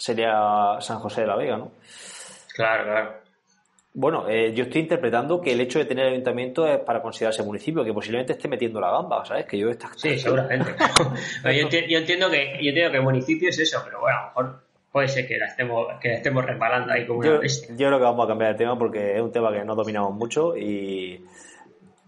[0.00, 1.72] sería San José de la Vega, ¿no?
[2.54, 3.20] Claro, claro.
[3.92, 7.84] Bueno, eh, yo estoy interpretando que el hecho de tener ayuntamiento es para considerarse municipio,
[7.84, 9.46] que posiblemente esté metiendo la gamba, ¿sabes?
[9.46, 9.90] Que yo esta...
[9.96, 10.70] Sí, seguramente.
[11.44, 14.62] yo, entiendo que, yo entiendo que el municipio es eso, pero bueno, a lo mejor
[14.92, 17.74] puede ser que la estemos, que estemos resbalando ahí como yo, una bestia.
[17.76, 20.14] Yo creo que vamos a cambiar de tema porque es un tema que no dominamos
[20.14, 21.24] mucho y...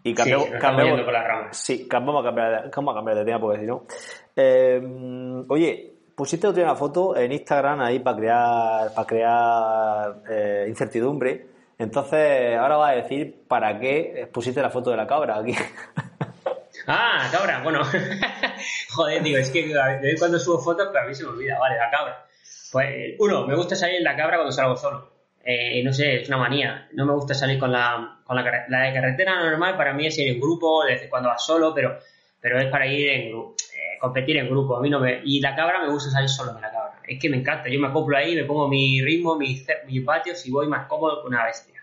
[0.05, 1.57] Y cambiamos, sí, cambiamos, con las ramas.
[1.57, 3.87] Sí, vamos a cambiar, vamos a cambiar de tema porque si no...
[4.35, 11.53] Eh, oye, pusiste otra una foto en Instagram ahí para crear, para crear eh, incertidumbre
[11.83, 15.55] entonces, ahora va a decir para qué pusiste la foto de la cabra aquí.
[16.85, 17.81] Ah, cabra, bueno.
[18.91, 21.77] Joder, digo, es que de cuando subo fotos, pero a mí se me olvida, vale,
[21.77, 22.27] la cabra.
[22.73, 25.09] Pues, uno, me gusta salir en la cabra cuando salgo solo.
[25.45, 26.89] Eh, no sé, es una manía.
[26.93, 30.19] No me gusta salir con la, con la, la de carretera normal, para mí es
[30.19, 31.99] ir en grupo, desde cuando vas solo, pero,
[32.41, 33.57] pero es para ir en grupo
[34.03, 34.77] competir en grupo.
[34.77, 35.21] A mí no me.
[35.25, 37.01] Y la cabra me gusta salir solo de la cabra.
[37.07, 37.69] Es que me encanta.
[37.69, 41.23] Yo me acoplo ahí, me pongo mi ritmo, mis, mis patios y voy más cómodo
[41.23, 41.81] que una bestia.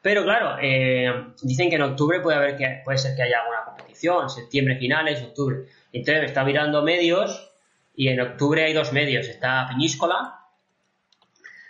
[0.00, 3.64] Pero claro, eh, dicen que en octubre puede haber que puede ser que haya alguna
[3.64, 5.64] competición, septiembre finales, octubre.
[5.92, 7.50] Entonces me está mirando medios
[7.96, 9.26] y en octubre hay dos medios.
[9.26, 10.37] Está Peñíscola,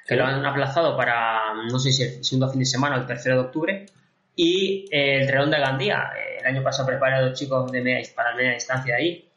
[0.09, 3.07] que lo han aplazado para no sé si el segundo fin de semana o el
[3.07, 3.87] tercero de octubre,
[4.35, 6.11] y el Trelón de Gandía.
[6.41, 9.29] El año pasado preparé a dos chicos de media, para media distancia ahí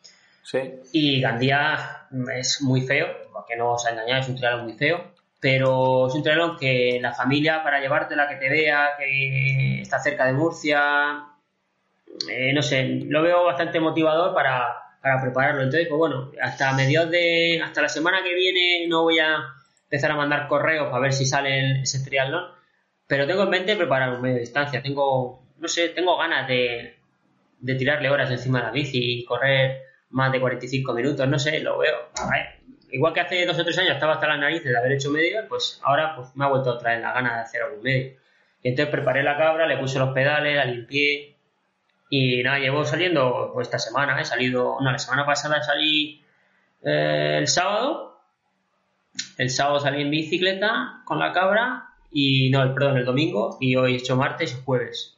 [0.92, 2.08] y Gandía
[2.38, 6.14] es muy feo, porque no os ha engañado, es un triatlón muy feo, pero es
[6.14, 11.26] un triatlón que la familia, para llevártela, que te vea, que está cerca de Murcia,
[12.30, 14.78] eh, no sé, lo veo bastante motivador para,
[15.22, 15.64] prepararlo.
[15.64, 19.40] Entonces, pues bueno, hasta mediados de, hasta la semana que viene no voy a
[19.92, 22.46] empezar a mandar correos para ver si sale ese triatlón,
[23.08, 26.96] pero tengo en mente preparar un medio de distancia, tengo, no sé, tengo ganas de,
[27.60, 31.60] de tirarle horas encima de la bici y correr más de 45 minutos, no sé,
[31.60, 32.10] lo veo.
[32.90, 35.46] igual que hace dos o tres años estaba hasta las narices de haber hecho medio,
[35.50, 38.14] pues ahora pues, me ha vuelto a traer la gana de hacer algún medio.
[38.64, 41.36] Y entonces preparé la cabra, le puse los pedales, la limpié
[42.10, 46.24] y nada, llevo saliendo pues esta semana, he salido, no, la semana pasada salí
[46.82, 48.11] eh, el sábado,
[49.38, 53.76] el sábado salí en bicicleta con la cabra y no, el, perdón, el domingo y
[53.76, 55.18] hoy he hecho martes y jueves,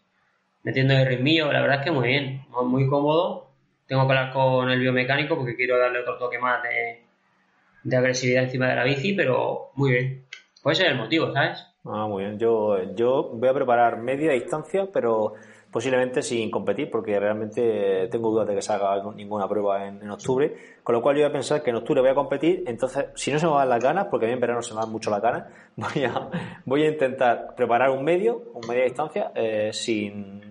[0.64, 3.54] metiendo el ritmillo, la verdad es que muy bien, muy cómodo
[3.88, 8.70] tengo que hablar con el biomecánico porque quiero darle otro toque más de, agresividad encima
[8.70, 10.26] de la bici, pero muy bien.
[10.62, 11.66] Puede ser el motivo, ¿sabes?
[11.86, 12.40] Ah, muy bien.
[12.40, 15.34] Yo, yo voy a preparar media distancia, pero
[15.74, 20.56] posiblemente sin competir, porque realmente tengo dudas de que se haga ninguna prueba en, octubre.
[20.84, 23.32] Con lo cual yo voy a pensar que en octubre voy a competir, entonces si
[23.32, 25.10] no se me van las ganas, porque a mí en verano se me van mucho
[25.10, 26.30] las ganas, voy a,
[26.66, 30.42] voy a intentar preparar un medio, un media distancia, eh, sin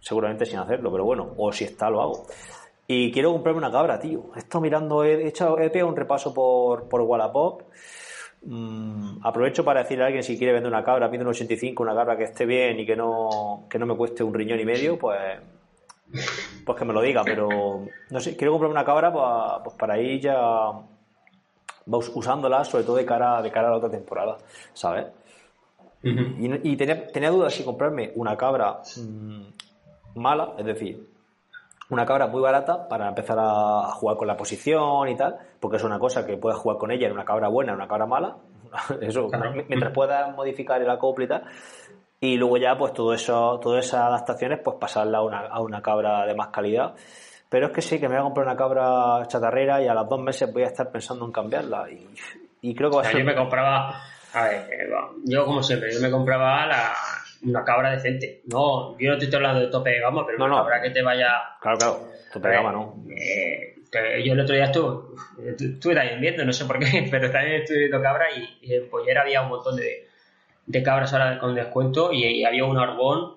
[0.00, 2.26] seguramente sin hacerlo, pero bueno, o si está lo hago.
[2.86, 4.30] Y quiero comprarme una cabra, tío.
[4.36, 7.62] He estado mirando, he, hecho, he pegado un repaso por, por Wallapop.
[8.42, 11.94] Mm, aprovecho para decirle a alguien si quiere vender una cabra, pide un 85, una
[11.94, 14.98] cabra que esté bien y que no, que no me cueste un riñón y medio,
[14.98, 15.18] pues,
[16.64, 17.24] pues que me lo diga.
[17.24, 20.72] Pero no sé, quiero comprarme una cabra pues, pues para ir ya
[21.86, 24.38] usándola, sobre todo de cara, de cara a la otra temporada,
[24.72, 25.06] ¿sabes?
[26.00, 31.08] Y, tenía, tenía dudas si comprarme una cabra mm, mala, es decir,
[31.90, 35.84] una cabra muy barata para empezar a jugar con la posición y tal, porque es
[35.84, 38.36] una cosa que puedes jugar con ella en una cabra buena, en una cabra mala,
[39.00, 39.28] eso,
[39.68, 41.44] mientras puedas modificar el acople y tal,
[42.20, 45.80] y luego ya pues todo eso, todas esas adaptaciones pues pasarla a una, a una
[45.80, 46.94] cabra de más calidad.
[47.48, 50.06] Pero es que sí, que me voy a comprar una cabra chatarrera y a las
[50.06, 51.86] dos meses voy a estar pensando en cambiarla.
[52.60, 53.18] Y, creo que va a ser...
[53.18, 54.02] Yo me compraba,
[54.34, 54.90] a ver, eh,
[55.24, 56.92] yo como siempre, yo me compraba la,
[57.42, 58.42] una cabra decente.
[58.46, 61.02] No, yo no te estoy hablando de tope de gama, pero una cabra que te
[61.02, 61.28] vaya.
[61.60, 63.04] Claro, claro, tope de gama, ¿no?
[63.10, 63.78] Eh,
[64.24, 65.16] yo el otro día estuve,
[65.58, 69.22] estuve también viendo, no sé por qué, pero también estuve viendo cabra y, en Pollera
[69.22, 70.08] había un montón de,
[70.66, 73.36] de cabras ahora con descuento y, había un Argón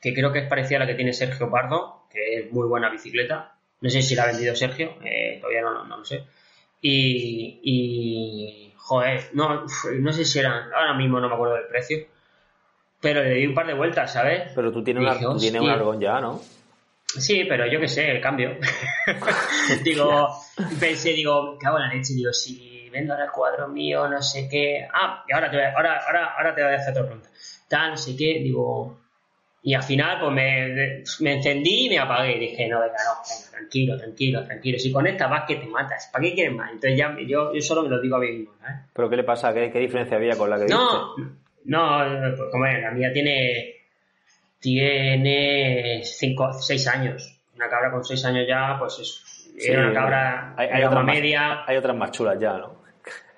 [0.00, 2.88] que creo que es parecida a la que tiene Sergio Pardo, que es muy buena
[2.88, 3.56] bicicleta.
[3.80, 6.24] No sé si la ha vendido Sergio, eh, todavía no, no, lo sé.
[6.80, 9.66] Y, y joder, no,
[9.98, 12.06] no sé si eran, ahora mismo no me acuerdo del precio,
[13.00, 14.52] pero le di un par de vueltas, ¿sabes?
[14.54, 16.40] Pero tú tienes, tienes un argón ya, ¿no?
[17.06, 18.56] Sí, pero yo qué sé, el cambio.
[19.84, 20.28] digo,
[20.78, 24.48] pensé, digo, cago en la leche, digo, si vendo ahora el cuadro mío, no sé
[24.48, 24.86] qué.
[24.92, 27.30] Ah, y ahora te voy a, ahora, ahora, ahora te voy a hacer otra pregunta.
[27.68, 28.98] Tal, no sé qué, digo.
[29.62, 32.36] Y al final, pues me, me encendí y me apagué.
[32.36, 34.78] Y dije, no, venga, no, venga, tranquilo, tranquilo, tranquilo.
[34.78, 36.70] Si con esta vas que te matas, ¿para qué quieres más?
[36.70, 38.86] Entonces ya yo, yo solo me lo digo a mí mismo, ¿eh?
[38.92, 39.52] ¿Pero qué le pasa?
[39.52, 41.14] ¿Qué, qué diferencia había con la que No,
[41.64, 41.98] no,
[42.36, 43.76] pues como es, la mía tiene
[44.58, 47.40] tiene 6 años.
[47.56, 51.64] Una cabra con 6 años ya, pues es era una cabra hay, hay otras media.
[51.66, 52.80] hay otras más chulas ya, ¿no?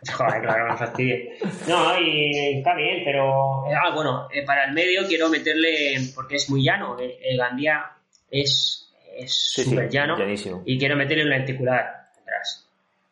[0.16, 1.38] Joder, claro, me fastidie.
[1.68, 3.64] No, y está bien, pero.
[3.66, 5.94] Ah, bueno, eh, para el medio quiero meterle.
[6.14, 6.96] Porque es muy llano.
[6.98, 7.88] El, Gandía
[8.28, 8.90] es
[9.26, 10.16] súper llano.
[10.64, 12.68] Y quiero meterle un lenticular atrás.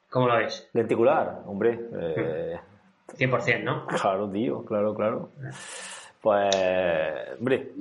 [0.08, 0.68] ¿Cómo lo ves?
[0.72, 1.78] Lenticular, hombre.
[1.96, 2.56] Eh,
[3.18, 3.86] 100%, ¿no?
[3.86, 5.30] Claro, tío, claro, claro.
[6.20, 6.54] Pues,
[7.38, 7.72] hombre.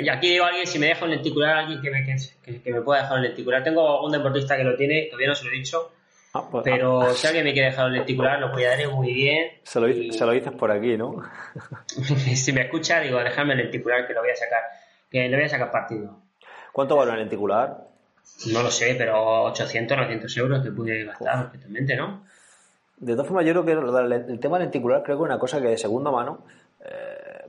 [0.00, 2.80] y aquí digo a alguien, si me deja un lenticular, alguien que me, que, me
[2.82, 3.62] pueda dejar un lenticular.
[3.62, 5.92] Tengo un deportista que lo tiene, todavía no se lo he dicho.
[6.32, 7.14] Ah, pues, pero ah.
[7.14, 9.52] si alguien me quiere dejar un lenticular, lo cuidaré muy bien.
[9.62, 11.22] Se lo, se lo dices por aquí, ¿no?
[12.34, 14.62] si me escucha, digo, déjame el lenticular que lo voy a sacar,
[15.08, 16.18] que le voy a sacar partido.
[16.72, 17.86] ¿Cuánto vale un lenticular?
[18.46, 22.24] No lo sé, pero 800, 900 euros te pude gastar perfectamente, ¿no?
[23.00, 23.72] De todas formas, yo creo que
[24.30, 26.40] el tema lenticular creo que es una cosa que de segunda mano,
[26.84, 27.48] eh,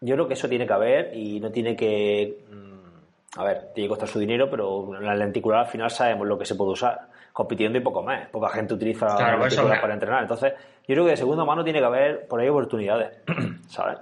[0.00, 2.44] yo creo que eso tiene que haber y no tiene que...
[2.50, 6.38] mm, a ver, tiene que costar su dinero, pero la lenticular al final sabemos lo
[6.38, 8.28] que se puede usar, compitiendo y poco más.
[8.30, 10.22] Poca gente utiliza Claro, la lenticular para entrenar.
[10.22, 10.54] Entonces,
[10.86, 13.18] yo creo que de segunda mano tiene que haber por ahí oportunidades,
[13.68, 13.98] ¿sabes?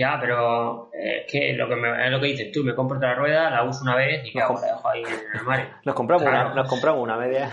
[0.00, 2.96] Ya, pero eh, es que lo que me- es lo que dices tú, me compro
[2.96, 4.54] otra rueda, la uso una vez y ¿qué hago?
[4.58, 5.66] La dejo ahí en el armario.
[5.84, 6.46] Nos compramos, Claro.
[6.46, 7.50] una, nos compramos una media.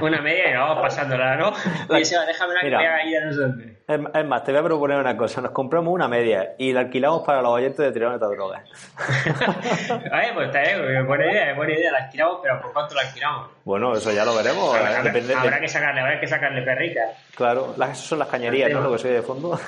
[0.00, 1.52] Una media y vamos pasándola, ¿no?
[1.88, 2.78] La- Y se va, déjame la que Mira.
[2.78, 3.76] voy a ir a no sé dónde.
[3.88, 5.40] Es más, te voy a proponer una cosa.
[5.40, 8.62] Nos compramos una media y la alquilamos para los oyentes de Tiraneta Drogas.
[10.12, 13.48] Ay, pues está bien, buena idea, buena idea, la alquilamos, pero ¿por cuánto la alquilamos?
[13.64, 14.74] Bueno, eso ya lo veremos.
[14.74, 17.00] Habrá, eh, habrá- de- habrá que sacarle, habrá que sacarle perrica.
[17.34, 18.80] Claro, las, esas son las cañerías, ¿no?
[18.80, 19.58] Lo que soy de fondo.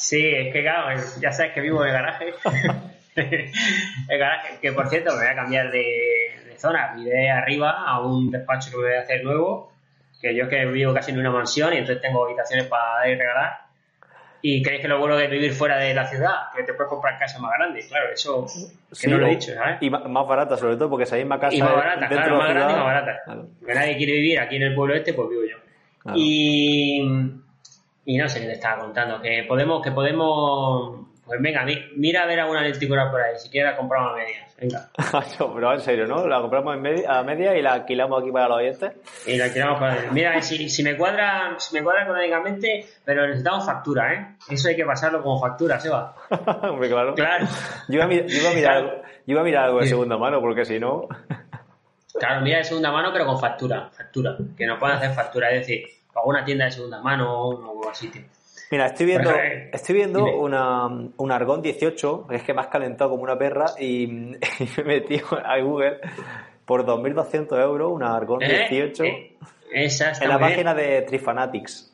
[0.00, 2.32] Sí, es que claro, ya sabes que vivo en el garaje.
[4.08, 8.00] el garaje, que por cierto me voy a cambiar de, de zona, iré arriba a
[8.00, 9.72] un despacho que me voy a hacer nuevo,
[10.20, 13.14] que yo es que vivo casi en una mansión y entonces tengo habitaciones para y
[13.14, 13.58] regalar.
[14.42, 16.50] ¿Y creéis que lo bueno de vivir fuera de la ciudad?
[16.56, 17.88] Que te puedes comprar casas más grandes.
[17.88, 19.82] Claro, eso que Sí, no lo he dicho, ¿sabes?
[19.82, 21.54] Y más barata, sobre todo, porque esa misma casa.
[21.54, 23.20] Y más barata, claro, más grande y más barata.
[23.26, 23.48] Claro.
[23.58, 25.56] Porque nadie quiere vivir aquí en el pueblo este, pues vivo yo.
[25.98, 26.18] Claro.
[26.18, 27.42] Y,
[28.04, 32.22] y no sé qué te estaba contando, que podemos, que podemos, pues venga, mi- mira
[32.22, 34.88] a ver alguna lenticular por ahí, si quieres la compramos a medias, venga.
[35.38, 36.26] No, pero en serio, ¿no?
[36.26, 38.92] La compramos en media, a media y la alquilamos aquí para los oyentes.
[39.26, 39.98] Y la por ahí.
[40.12, 44.26] Mira, si, si me cuadra, si me cuadra económicamente, pero necesitamos factura, ¿eh?
[44.50, 46.14] Eso hay que pasarlo como factura, Seba.
[46.62, 47.14] Hombre, claro.
[47.14, 47.46] Claro.
[47.88, 48.88] Yo iba a, mi- yo iba a mirar, Claro.
[48.90, 51.06] algo- yo iba a mirar algo de segunda mano, porque si no.
[52.18, 54.36] Claro, mira de segunda mano, pero con factura, factura.
[54.56, 55.84] Que no puedan hacer factura, es decir,
[56.14, 58.22] alguna tienda de segunda mano o algún sitio.
[58.70, 60.36] Mira, estoy viendo, eh, estoy viendo dime.
[60.36, 64.38] una, un Argón 18, que es que me has calentado como una perra, y, y
[64.76, 65.98] me he metido a Google
[66.64, 68.66] por 2.200 euros una Argón ¿Eh?
[68.70, 69.36] 18 Eh,
[69.72, 70.50] Esa está en la bien.
[70.50, 71.88] página de Trifanatics.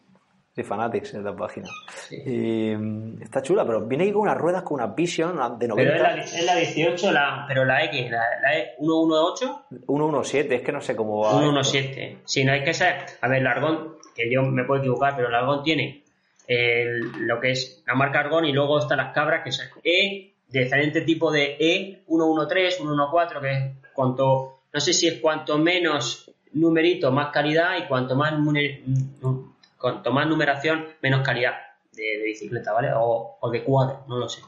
[0.54, 1.68] Trifanatics es la página.
[1.94, 2.16] Sí.
[2.26, 5.74] Y está chula, pero viene aquí con unas ruedas con una Vision de 90.
[5.76, 10.54] Pero es la, es la 18, la, pero la X, la, la E 118, 117,
[10.54, 11.28] es que no sé cómo va.
[11.28, 11.40] esto.
[11.40, 12.18] 117.
[12.24, 15.28] Si no hay que ser, a ver, el Argón, que yo me puedo equivocar, pero
[15.28, 16.02] el Argón tiene
[16.48, 20.60] lo que es la marca Argón y luego están las cabras que son E, de
[20.60, 26.30] diferente tipo de E, 113, 114, que es cuanto, no sé si es cuanto menos
[26.52, 28.34] numerito, más calidad y cuanto más,
[29.78, 31.54] cuanto más numeración, menos calidad
[31.92, 32.90] de, de bicicleta, ¿vale?
[32.94, 34.40] O, o de cuadro, no lo sé.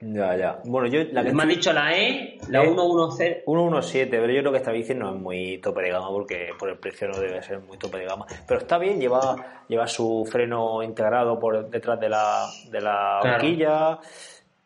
[0.00, 0.58] Ya, ya.
[0.64, 2.66] Bueno, yo la que Me han dicho la E, la E.
[2.66, 3.42] 110.
[3.44, 6.68] 117, pero yo creo que esta bici no es muy tope de gama porque por
[6.68, 8.24] el precio no debe ser muy tope de gama.
[8.46, 13.36] Pero está bien, lleva, lleva su freno integrado por detrás de la, de la Claro.
[13.36, 13.98] horquilla.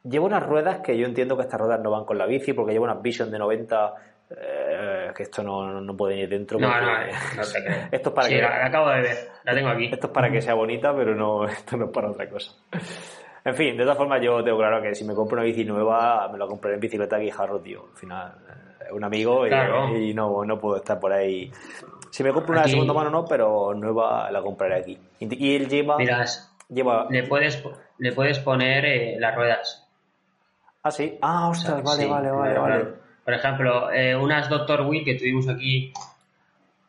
[0.05, 2.73] Lleva unas ruedas que yo entiendo que estas ruedas no van con la bici porque
[2.73, 3.95] lleva unas Vision de 90
[4.37, 6.59] eh, que esto no, no puede ir dentro.
[6.59, 7.77] No, no, eh, no te creo.
[7.93, 9.91] Esto es para Sí, que la, la acabo de ver, la tengo aquí.
[9.93, 12.53] esto es para que sea bonita, pero no, esto no es para otra cosa.
[13.45, 16.29] En fin, de todas formas, yo tengo claro que si me compro una bici nueva,
[16.31, 17.87] me la compraré en bicicleta Guijarro, tío.
[17.91, 19.97] Al final, eh, es un amigo y, Claro.
[19.97, 21.51] y no, no puedo estar por ahí.
[22.11, 24.99] Si me compro una de segunda mano, no, pero nueva la compraré aquí.
[25.19, 25.97] Y él lleva.
[25.97, 26.25] Mira,
[26.69, 27.63] lleva le puedes,
[27.99, 29.89] le puedes poner eh, las ruedas.
[30.85, 31.19] ah, sí.
[31.21, 32.87] Ah, ostras, vale, Sí, vale, vale.
[33.25, 34.83] Por ejemplo, eh, unas Dr.
[34.83, 35.93] Will que tuvimos aquí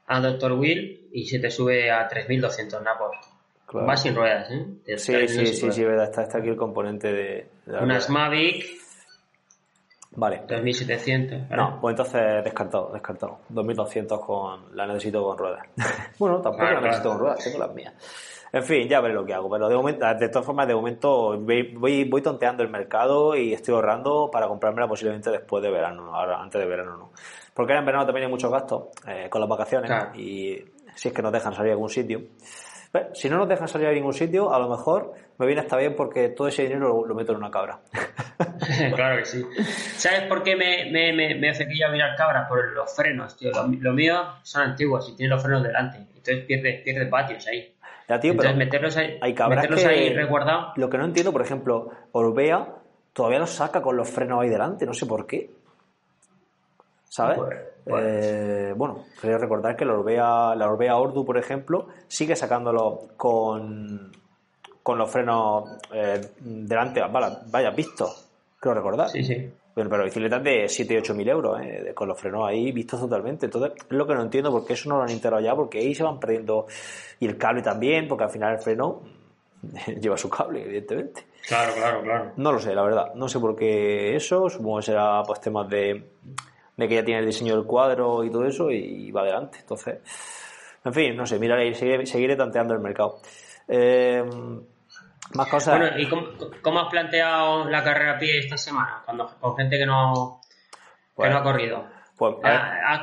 [0.08, 0.52] a Dr.
[0.54, 3.16] Will y se te sube a 3200 napos.
[3.74, 3.88] Claro.
[3.88, 4.66] Va sin ruedas, ¿eh?
[4.86, 6.06] Te- Sí, sí, sí, sí, verdad.
[6.06, 7.50] Está, está aquí el componente de.
[7.66, 8.10] de Unas.
[8.10, 8.66] Mavic
[10.16, 10.44] Vale.
[10.48, 11.50] 2700.
[11.50, 11.56] ¿vale?
[11.62, 13.40] No, pues entonces descartado, descartado.
[13.50, 15.66] 2200 con la necesito con ruedas.
[16.20, 17.94] bueno, tampoco la necesito con ruedas, tengo las mías.
[18.52, 19.50] En fin, ya veré lo que hago.
[19.50, 23.52] Pero de momento, de todas formas, de momento voy, voy, voy tonteando el mercado y
[23.54, 27.12] estoy ahorrando para comprármela posiblemente después de verano, ahora antes de verano no.
[27.56, 30.12] Porque ahora en verano también hay muchos gastos eh, con las vacaciones Claro.
[30.16, 32.22] y si es que nos dejan salir a algún sitio.
[33.14, 35.96] Si no nos dejan salir a ningún sitio, a lo mejor me viene hasta bien
[35.96, 37.80] porque todo ese dinero lo, lo meto en una cabra.
[38.96, 39.44] claro que sí.
[39.98, 42.48] ¿Sabes por qué me, me, me, me hace que yo a mirar cabras?
[42.48, 43.50] Por los frenos, tío.
[43.52, 45.98] Lo, lo mío son antiguos y tienen los frenos delante.
[45.98, 47.74] Entonces pierde, pierde patios ahí.
[48.08, 50.78] Ya, tío, Entonces pero meterlos ahí, hay cabras meterlos que- ahí resguardados.
[50.78, 52.68] Lo que no entiendo, por ejemplo, Orbea
[53.14, 55.50] todavía los saca con los frenos ahí delante, no sé por qué.
[57.06, 57.38] ¿Sabes?
[57.38, 63.10] Pues- Eh, bueno, quería recordar que la Orbea, la Orbea Ordu, por ejemplo, sigue sacándolo
[63.18, 64.12] con,
[64.82, 69.10] con los frenos eh, delante, vaya, vaya, vistos, creo recordar.
[69.10, 69.52] Sí, sí.
[69.76, 71.94] Pero, pero bicicletas de 7 y 8 mil euros, ¿eh?
[71.96, 73.48] con los frenos ahí vistos totalmente.
[73.48, 75.96] Entonces, es lo que no entiendo, porque eso no lo han integrado ya, porque ahí
[75.96, 76.68] se van perdiendo.
[77.20, 79.02] Y el cable también, porque al final el freno
[80.00, 81.26] lleva su cable, evidentemente.
[81.48, 82.32] Claro, claro, claro.
[82.38, 83.14] No lo sé, la verdad.
[83.16, 84.48] No sé por qué eso.
[84.48, 86.04] Supongo que será pues temas de,
[86.76, 89.60] ve que ya tiene el diseño del cuadro y todo eso y va adelante.
[89.62, 90.00] Entonces,
[90.86, 93.20] en fin, no sé, miraré, seguiré, seguiré tanteando el mercado.
[93.68, 94.24] Eh,
[95.34, 95.80] más cosas.
[95.80, 96.08] Bueno, ¿y
[96.62, 99.02] cómo, has planteado la carrera a pie esta semana?
[99.06, 100.42] Cuando, con gente que no,
[101.18, 101.88] que no ha corrido.
[102.18, 103.02] Pues, ¿Has,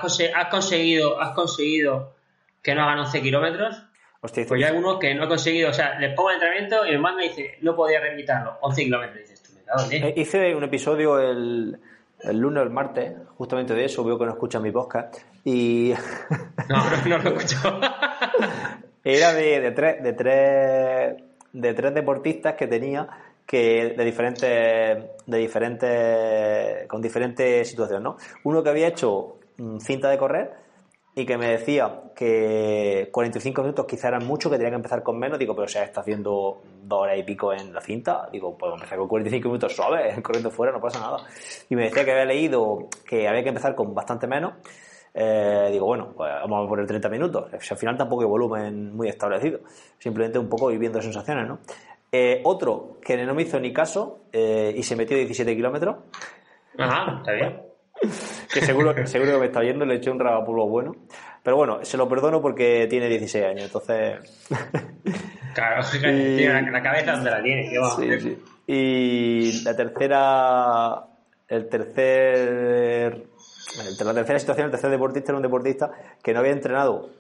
[0.51, 2.15] conseguido, ¿Has conseguido
[2.63, 3.83] que no hagan 11 kilómetros?
[4.21, 6.87] Hostia, pues yo hay uno que no he conseguido, o sea, les pongo el entrenamiento
[6.87, 9.19] y me manda y dice, no podía reeditarlo, 11 kilómetros.
[9.19, 11.81] Dices, tú me cago eh, Hice un episodio el,
[12.23, 15.93] el lunes o el martes, justamente de eso, veo que no escuchan mi podcast, y...
[16.69, 17.81] no, no, lo escucho.
[19.03, 21.17] Era de, de, tres, de, tres,
[21.53, 23.09] de tres deportistas que tenía
[23.47, 30.09] que de diferentes de diferentes con diferentes situaciones no uno que había hecho mm, cinta
[30.09, 30.53] de correr
[31.15, 35.19] y que me decía que 45 minutos quizá eran mucho, que tenía que empezar con
[35.19, 35.39] menos.
[35.39, 38.29] Digo, pero se está haciendo dos horas y pico en la cinta.
[38.31, 41.19] Digo, pues empezar con 45 minutos suaves, corriendo fuera, no pasa nada.
[41.69, 44.55] Y me decía que había leído que había que empezar con bastante menos.
[45.13, 47.53] Eh, digo, bueno, pues vamos a poner 30 minutos.
[47.53, 49.61] al final tampoco hay volumen muy establecido.
[49.99, 51.59] Simplemente un poco viviendo sensaciones, ¿no?
[52.13, 55.97] Eh, otro que no me hizo ni caso eh, y se metió 17 kilómetros.
[56.79, 57.70] Ajá, está bien
[58.53, 60.97] que seguro, que seguro que me está viendo, le eché un rabapulvo bueno.
[61.43, 64.19] Pero bueno, se lo perdono porque tiene 16 años, entonces.
[65.55, 67.71] claro, tiene la cabeza donde la tiene.
[67.97, 68.39] Sí, sí.
[68.67, 71.07] Y la tercera.
[71.49, 73.27] El tercer.
[74.05, 75.91] La tercera situación, el tercer deportista era un deportista
[76.23, 77.11] que no había entrenado.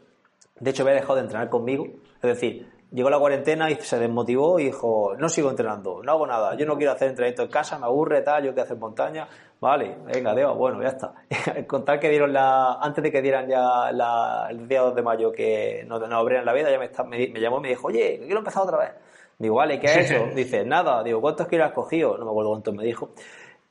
[0.58, 1.86] De hecho, había dejado de entrenar conmigo.
[2.16, 6.26] Es decir, llegó la cuarentena y se desmotivó y dijo, no sigo entrenando, no hago
[6.26, 9.28] nada, yo no quiero hacer entrenamiento en casa, me aburre, tal, yo quiero hacer montaña,
[9.60, 11.14] vale, venga, Dios, bueno, ya está.
[11.66, 15.32] Contar que dieron la, antes de que dieran ya la, el día 2 de mayo
[15.32, 18.38] que nos, nos abrieran la vida, ya me, me, llamó y me dijo, oye, quiero
[18.38, 18.90] empezar otra vez.
[19.38, 20.26] Digo, vale, ¿qué has hecho?
[20.34, 22.18] Dice, nada, digo, ¿cuántos kilos has cogido?
[22.18, 23.14] No me acuerdo cuántos me dijo.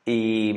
[0.03, 0.53] Y,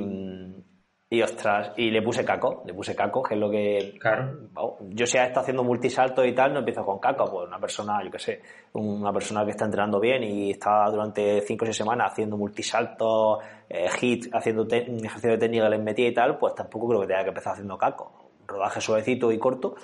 [1.12, 3.98] y ostras, y le puse caco, le puse caco, que es lo que.
[4.01, 4.48] Claro.
[4.88, 8.11] yo si está haciendo multisalto y tal, no empiezo con caco, pues una persona, yo
[8.11, 8.40] qué sé,
[8.72, 13.40] una persona que está entrenando bien y está durante 5 o 6 semanas haciendo multisalto,
[13.68, 17.03] eh, hit, haciendo un ejercicio de técnica que les metía y tal, pues tampoco creo
[17.03, 18.31] que tenga que empezar haciendo caco.
[18.46, 19.75] rodaje suavecito y corto,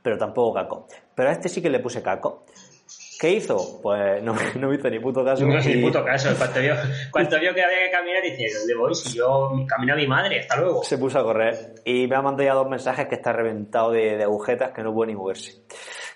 [0.00, 0.86] pero tampoco caco.
[1.16, 2.44] Pero a este sí que le puse caco.
[3.18, 3.80] ¿Qué hizo?
[3.82, 5.46] Pues no, no me hizo ni puto caso.
[5.46, 6.28] No, ni puto caso.
[7.10, 8.94] Cuando vio, vio que había que caminar, dice, ¿dónde voy?
[8.94, 10.82] Si yo camino a mi madre, hasta luego.
[10.82, 14.22] Se puso a correr y me ha mandado ya dos mensajes que está reventado de,
[14.22, 15.62] agujetas que no puede ni moverse.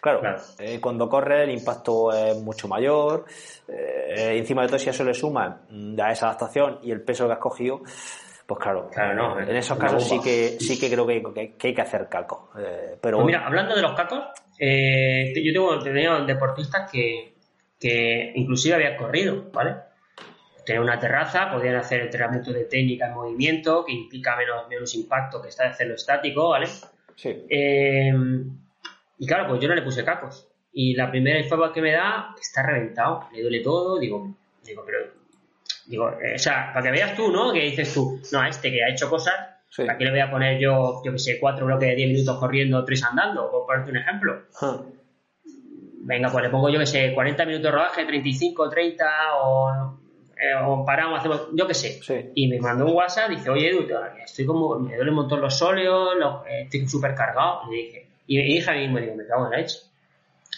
[0.01, 0.23] Claro,
[0.59, 3.27] eh, cuando corre el impacto es mucho mayor.
[3.69, 5.63] Eh, encima de todo, si a eso le suma
[6.03, 7.83] a esa adaptación y el peso que has cogido,
[8.51, 11.23] pues claro, claro no, en esos casos sí que sí que creo que,
[11.63, 12.51] hay que hacer caco.
[12.59, 14.25] Eh, pero pues mira, hablando de los cacos,
[14.61, 17.35] eh, yo tengo, tenía deportistas que,
[17.79, 19.77] que inclusive habían corrido, ¿vale?
[20.65, 25.41] Tenían una terraza, podían hacer entrenamiento de técnica en movimiento, que implica menos, menos impacto
[25.41, 26.67] que está de hacerlo estático, ¿vale?
[27.17, 27.47] Sí.
[27.49, 28.13] Eh,
[29.19, 30.47] y claro, pues yo no le puse cacos.
[30.73, 35.21] Y la primera info que me da, está reventado, le duele todo, digo, digo, pero
[35.91, 37.53] Digo, eh, o sea, para que veas tú, ¿no?
[37.53, 39.35] Que dices tú, no, a este que ha hecho cosas,
[39.77, 42.39] ¿para qué le voy a poner yo, yo que sé, cuatro bloques de 10 minutos
[42.39, 43.51] corriendo, tres andando?
[43.51, 44.43] Por ponerte un ejemplo.
[46.03, 49.07] Venga, pues le pongo yo que sé, 40 minutos de rodaje, 35, 30
[49.43, 49.99] o,
[50.37, 52.01] eh, o paramos, hacemos, yo que sé.
[52.35, 53.87] Y me mandó un WhatsApp, dice, oye Edu,
[54.25, 56.15] estoy como, me duele un montón los sóleos,
[56.49, 57.63] eh, estoy súper cargado.
[57.71, 59.79] Y dije, y, y dije a mí mismo, digo, me cago en la leche.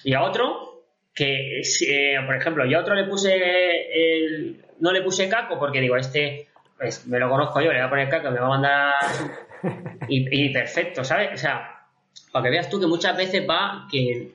[0.04, 5.02] Y a otro, que, eh, por ejemplo, yo a otro le puse el, no le
[5.02, 6.48] puse caco porque digo, este,
[6.82, 8.94] pues me lo conozco yo, le voy a poner caco, me va a mandar
[10.08, 11.30] y, y perfecto, ¿sabes?
[11.34, 11.86] O sea,
[12.32, 14.32] para que veas tú que muchas veces va que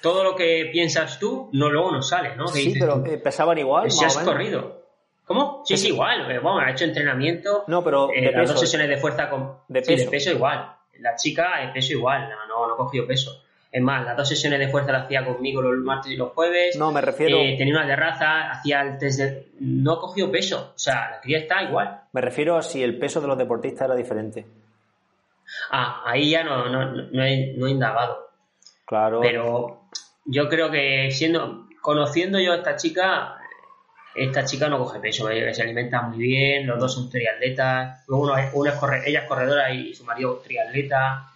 [0.00, 2.46] todo lo que piensas tú no luego no sale, ¿no?
[2.46, 3.90] sí, pero pesaban igual.
[3.90, 4.78] Si has corrido.
[5.24, 5.62] ¿Cómo?
[5.66, 6.24] Sí, sí, igual.
[6.40, 7.64] Bueno, ha hecho entrenamiento.
[7.66, 8.10] No, pero.
[8.14, 9.56] Eh, las dos sesiones de fuerza con.
[9.68, 10.04] De peso.
[10.04, 10.72] de peso igual.
[11.00, 12.30] La chica, el peso igual.
[12.30, 13.42] No, no, no ha cogido peso.
[13.70, 16.76] Es más, las dos sesiones de fuerza las hacía conmigo los martes y los jueves.
[16.76, 17.36] No, me refiero.
[17.36, 19.46] Eh, tenía una terraza, hacía el test de.
[19.60, 20.72] No ha cogido peso.
[20.74, 22.00] O sea, la cría está igual.
[22.12, 24.46] Me refiero a si el peso de los deportistas era diferente.
[25.70, 28.30] Ah, ahí ya no, no, no, he, no he indagado.
[28.86, 29.20] Claro.
[29.20, 29.82] Pero
[30.24, 31.66] yo creo que siendo.
[31.80, 33.38] Conociendo yo a esta chica,
[34.14, 38.34] esta chica no coge peso, eh, se alimenta muy bien, los dos son triatletas, uno,
[38.52, 41.30] uno es corre, ella es corredora y su marido triatleta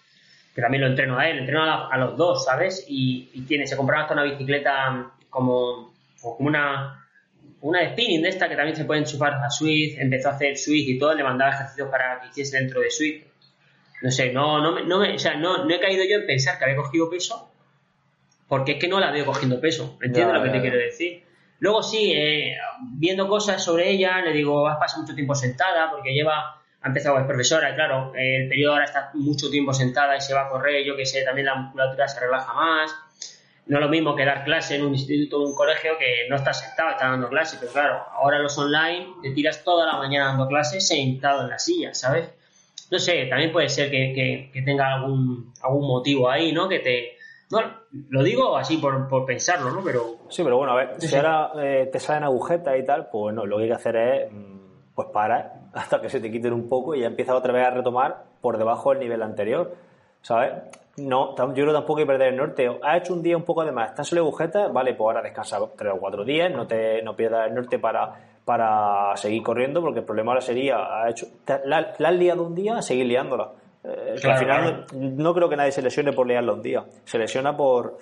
[0.54, 2.84] que también lo entreno a él, entreno a, los dos, ¿sabes?
[2.86, 7.06] Y, tiene, se compraba hasta una bicicleta como, como una,
[7.62, 10.58] una de spinning de esta que también se puede enchufar a Swift, empezó a hacer
[10.58, 13.24] Swift y todo, le mandaba ejercicios para que hiciese dentro de Swift.
[14.02, 16.58] No sé, no, no, no, me, o sea, no, no he caído yo en pensar
[16.58, 17.50] que había cogido peso,
[18.48, 21.22] porque es que no la veo cogiendo peso, ¿entiendes lo que te quiero decir?
[21.60, 22.56] Luego sí, eh,
[22.98, 27.18] viendo cosas sobre ella, le digo, has pasado mucho tiempo sentada porque lleva ha empezado
[27.18, 30.84] es profesora claro, el periodo ahora está mucho tiempo sentada y se va a correr,
[30.84, 32.94] yo que sé, también la musculatura se relaja más.
[33.64, 36.34] No es lo mismo que dar clase en un instituto o un colegio que no
[36.34, 40.26] estás sentado, estás dando clase, pero claro, ahora los online te tiras toda la mañana
[40.26, 42.28] dando clases sentado en la silla, ¿sabes?
[42.90, 46.68] No sé, también puede ser que, que, tenga algún, algún motivo ahí, ¿no?
[46.68, 47.16] Que te,
[47.48, 47.70] bueno,
[48.10, 49.82] lo digo así por, por, pensarlo, ¿no?
[49.84, 50.16] Pero...
[50.28, 53.46] Sí, pero bueno, a ver, si ahora eh, te salen agujetas y tal, pues no,
[53.46, 56.68] lo que hay que hacer es, mm, pues para hasta que se te quiten un
[56.68, 59.74] poco y ya empiezas otra vez a retomar por debajo del nivel anterior,
[60.20, 60.52] ¿sabes?
[60.96, 62.68] No, yo creo tampoco hay que perder el norte.
[62.82, 65.58] Has hecho un día un poco de más, estás en agujetas, vale, pues ahora descansa
[65.76, 68.12] tres o cuatro días, no te no pierdas el norte para,
[68.44, 71.26] para seguir corriendo, porque el problema ahora sería, has hecho,
[71.64, 73.52] la, has liado un día, seguir liándola.
[73.84, 77.56] Eh, al final no creo que nadie se lesione por liarla un día, se lesiona
[77.56, 77.98] por,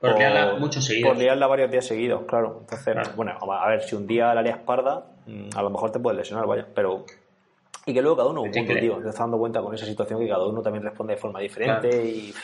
[0.00, 1.10] por, liarla mucho seguidos.
[1.10, 2.58] Por liarla varios días seguidos, claro.
[2.60, 5.98] Entonces, bueno, a ver, si un día la lias parda, mm, a lo mejor te
[5.98, 6.66] puedes lesionar, vaya.
[6.74, 7.04] Pero.
[7.86, 8.94] Y que luego cada uno, un punto, tío.
[8.94, 11.88] Te estás dando cuenta con esa situación que cada uno también responde de forma diferente
[12.04, 12.34] y.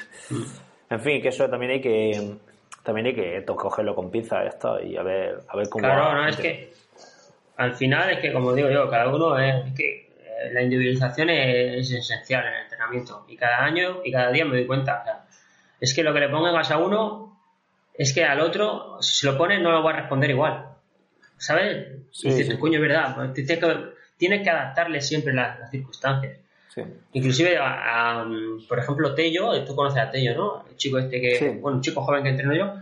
[0.88, 2.36] En fin, que eso también hay que.
[2.82, 5.84] También hay que cogerlo con pinza esto y a ver, a ver cómo.
[5.84, 6.72] Claro, no, es que.
[7.56, 11.30] Al final es que, como digo yo, cada uno es, es que eh, la individualización
[11.30, 13.24] es, esencial en el entrenamiento.
[13.28, 15.00] Y cada año y cada día me doy cuenta.
[15.00, 15.24] O sea,
[15.80, 17.31] es que lo que le pongas a uno
[17.94, 20.68] es que al otro, si se lo pone, no lo va a responder igual.
[21.36, 21.88] ¿Sabes?
[22.10, 23.14] Sí, dices, coño, es verdad.
[23.14, 23.76] Pues tienes, que,
[24.16, 26.38] tienes que adaptarle siempre las, circunstancias.
[27.12, 27.58] Inclusive,
[28.66, 30.64] por ejemplo, Tello, tú conoces a Tello, ¿no?
[30.70, 32.74] El chico este que, bueno, un chico joven que entreno yo,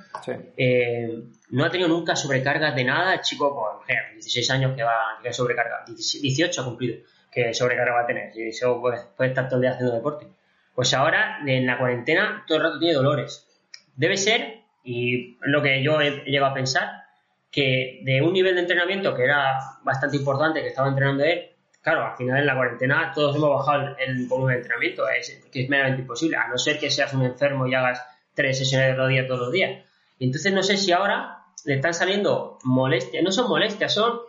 [0.56, 3.14] eh, no ha tenido nunca sobrecargas de nada.
[3.14, 6.98] El chico, pues, 16 años que va a sobrecarga, 18 ha cumplido,
[7.32, 8.30] que sobrecarga va a tener.
[8.36, 10.26] Y eso puede, puede estar todo el día haciendo deporte.
[10.72, 13.48] Pues ahora, en la cuarentena, todo el rato tiene dolores.
[13.96, 17.04] Debe ser y lo que yo he llegado a pensar,
[17.50, 21.50] que de un nivel de entrenamiento que era bastante importante, que estaba entrenando él,
[21.82, 25.64] claro, al final en la cuarentena todos hemos bajado el, volumen de entrenamiento, es, que
[25.64, 28.04] es meramente imposible, a no ser que seas un enfermo y hagas
[28.34, 29.84] tres sesiones de rodilla todos los días.
[30.18, 34.20] Y entonces no sé si ahora le están saliendo molestias, no son molestias, son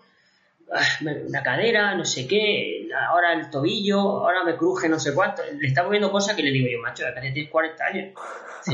[0.74, 5.42] ah, la cadera, no sé qué, ahora el tobillo, ahora me cruje no sé cuánto.
[5.60, 8.14] Le está moviendo cosas que le digo yo, macho, que tienes 40 años.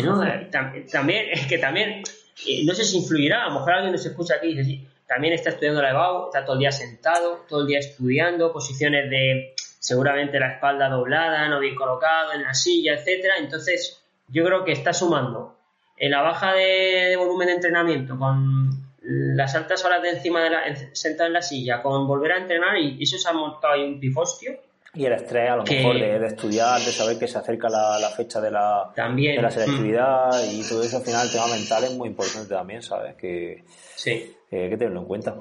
[0.03, 0.49] no, eh,
[0.91, 2.03] también, es que también,
[2.47, 4.87] eh, no sé si influirá, a lo mejor alguien nos escucha aquí y dice, sí,
[5.07, 9.09] también está estudiando la EBAU, está todo el día sentado, todo el día estudiando, posiciones
[9.09, 13.35] de seguramente la espalda doblada, no bien colocado, en la silla, etcétera.
[13.39, 15.57] Entonces, yo creo que está sumando
[15.97, 20.61] en la baja de, volumen de entrenamiento con las altas horas de encima de la,
[20.93, 23.99] sentado en la silla, con volver a entrenar y eso se ha montado ahí un
[23.99, 24.59] pifostio
[24.97, 28.41] y el estrés, a lo mejor, de, estudiar, de saber que se acerca la, fecha
[28.41, 32.07] de la, de la selectividad y todo eso, al final, el tema mental es muy
[32.07, 33.13] importante también, ¿sabes?
[33.15, 33.63] Que,
[33.95, 34.35] sí.
[34.51, 35.35] hay que tenerlo en cuenta.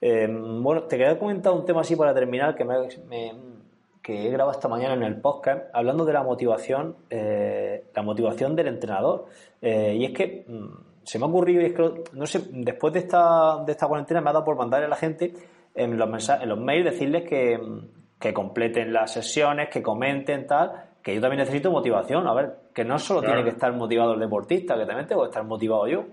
[0.00, 2.76] Eh, bueno, te quería comentar un tema así para terminar que, me,
[4.02, 8.54] que he grabado esta mañana en el podcast, hablando de la motivación, eh, la motivación
[8.54, 9.26] del entrenador.
[9.62, 12.92] Eh, y es que mm, se me ha ocurrido, y es que, no sé, después
[12.92, 15.32] de esta, de esta cuarentena me ha dado por mandarle a la gente
[15.74, 17.58] en los, mensajes, en los mails decirles que
[18.18, 22.26] que completen las sesiones, que comenten, tal, que yo también necesito motivación.
[22.26, 25.28] A ver, que no solo tiene que estar motivado el deportista, que también tengo que
[25.28, 26.04] estar motivado yo.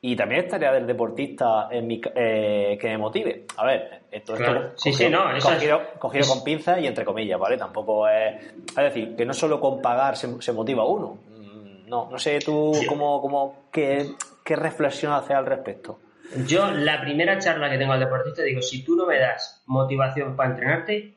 [0.00, 3.46] Y también es tarea del deportista en mi, eh, que me motive.
[3.56, 4.40] A ver, esto, es
[4.80, 7.56] cogido, cogido, con pinzas y entre comillas, ¿vale?
[7.56, 8.36] Tampoco es.
[8.68, 11.18] Es decir, que no solo con pagar se, motiva uno.
[11.28, 14.06] Mm, no, no sé tú cómo, cómo qué,
[14.48, 16.00] qué reflexión haces al respecto.
[16.46, 20.36] Yo, la primera charla que tengo al deportista, digo: si tú no me das motivación
[20.36, 21.14] para entrenarte,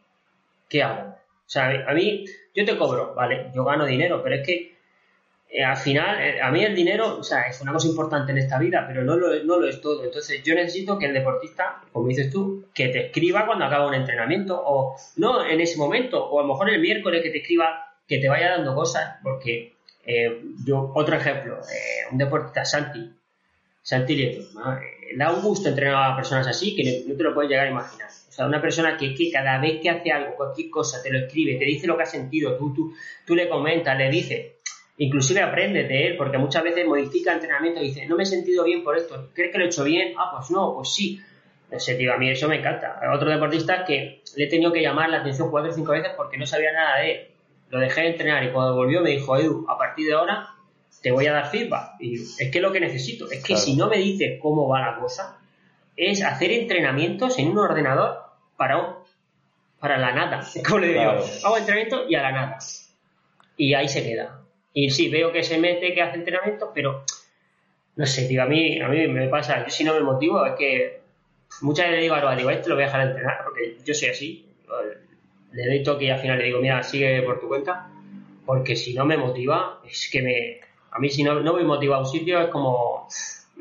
[0.68, 1.12] ¿qué hago?
[1.12, 4.76] O sea, a mí, yo te cobro, vale, yo gano dinero, pero es que
[5.50, 8.38] eh, al final, eh, a mí el dinero, o sea, es una cosa importante en
[8.38, 10.04] esta vida, pero no lo, no lo es todo.
[10.04, 13.94] Entonces, yo necesito que el deportista, como dices tú, que te escriba cuando acaba un
[13.94, 17.96] entrenamiento, o no en ese momento, o a lo mejor el miércoles que te escriba,
[18.06, 19.76] que te vaya dando cosas, porque
[20.06, 21.60] eh, yo, otro ejemplo,
[22.12, 23.21] un deportista, Santi,
[23.82, 24.40] Santi
[25.36, 28.08] un gusto entrenar a personas así que no te lo puedes llegar a imaginar.
[28.08, 31.20] O sea, una persona que, que cada vez que hace algo, cualquier cosa, te lo
[31.20, 32.94] escribe, te dice lo que ha sentido, tú, tú,
[33.26, 34.54] tú le comentas, le dices,
[34.98, 38.64] inclusive aprende de él, porque muchas veces modifica entrenamiento y dice, no me he sentido
[38.64, 40.14] bien por esto, ¿crees que lo he hecho bien?
[40.18, 41.20] Ah, pues no, pues sí.
[41.70, 43.00] Ese tío, a mí eso me encanta.
[43.14, 46.38] Otro deportista que le he tenido que llamar la atención cuatro o cinco veces porque
[46.38, 47.28] no sabía nada de él.
[47.70, 50.50] Lo dejé de entrenar y cuando volvió me dijo, Edu, a partir de ahora
[51.02, 51.96] te voy a dar feedback.
[52.00, 53.30] Y es que es lo que necesito.
[53.30, 55.40] Es que si no me dices cómo va la cosa,
[55.98, 58.20] es hacer entrenamientos en un ordenador
[58.58, 58.98] para,
[59.80, 60.46] para la nada.
[60.68, 61.12] Como le digo,
[61.44, 62.58] hago entrenamiento y a la nada.
[63.58, 64.42] Y ahí se queda.
[64.74, 67.04] Y sí, veo que se mete, que hace entrenamiento, pero
[67.96, 70.54] no sé, tío, a mí, a mí me pasa, yo si no me motivo, es
[70.54, 71.02] que
[71.62, 73.94] muchas veces le digo a digo, este lo voy a dejar de entrenar, porque yo
[73.94, 74.46] soy así.
[75.52, 77.90] le doy toque y al final le digo, mira, sigue por tu cuenta,
[78.46, 80.71] porque si no me motiva, es que me...
[80.92, 83.08] A mí si no, no me motiva a un sitio es como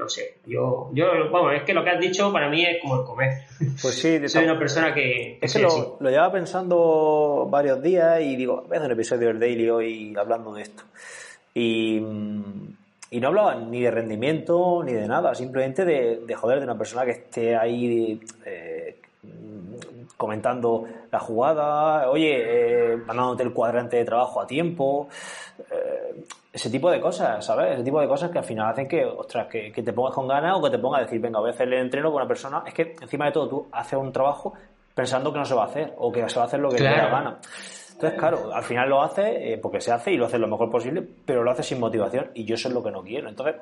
[0.00, 3.00] no sé, yo, yo, bueno, es que lo que has dicho para mí es como
[3.00, 3.42] el comer.
[3.82, 5.38] Pues sí, soy una persona que...
[5.42, 9.28] Es que lo, lo, llevaba pensando varios días y digo, voy a hacer un episodio
[9.28, 10.84] del Daily hoy hablando de esto.
[11.52, 11.96] Y,
[13.10, 16.78] y no hablaba ni de rendimiento ni de nada, simplemente de, de joder, de una
[16.78, 19.00] persona que esté ahí eh,
[20.16, 25.08] comentando la jugada, oye, eh, mandándote el cuadrante de trabajo a tiempo.
[25.70, 27.74] Eh, ese tipo de cosas, ¿sabes?
[27.74, 30.56] Ese tipo de cosas que al final hacen que, ostras, que, te pongas con ganas
[30.56, 32.62] o que te pongas a decir, venga, voy a hacerle el entreno con una persona.
[32.66, 34.54] Es que encima de todo tú haces un trabajo
[34.94, 36.78] pensando que no se va a hacer o que se va a hacer lo que
[36.78, 37.38] te da gana.
[37.92, 40.70] Entonces, claro, al final lo hace eh, porque se hace y lo hace lo mejor
[40.70, 43.28] posible, pero lo hace sin motivación y yo eso es lo que no quiero.
[43.28, 43.56] Entonces,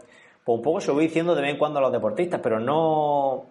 [0.45, 2.59] pues un poco se lo voy diciendo de vez en cuando a los deportistas, pero
[2.59, 3.47] no.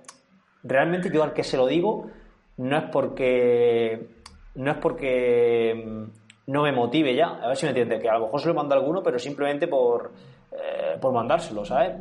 [0.64, 2.10] Realmente yo al que se lo digo
[2.58, 4.08] no es porque.
[4.56, 6.08] No es porque
[6.48, 7.40] no me motive ya.
[7.42, 9.20] A ver si me entiendes, que a lo mejor se lo mando a alguno, pero
[9.20, 10.12] simplemente por,
[10.52, 11.98] eh, por mandárselo, ¿sabes?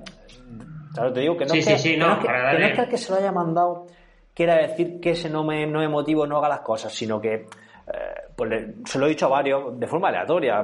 [0.94, 1.12] ¿Sabes?
[1.12, 3.86] Te digo que no, es que, no, es que, que se lo haya mandado
[4.36, 7.34] quiera decir que ese no me, no me motivo no haga las cosas, sino que
[7.34, 7.46] eh,
[8.36, 8.50] pues
[8.84, 10.60] se lo he dicho a varios de forma aleatoria.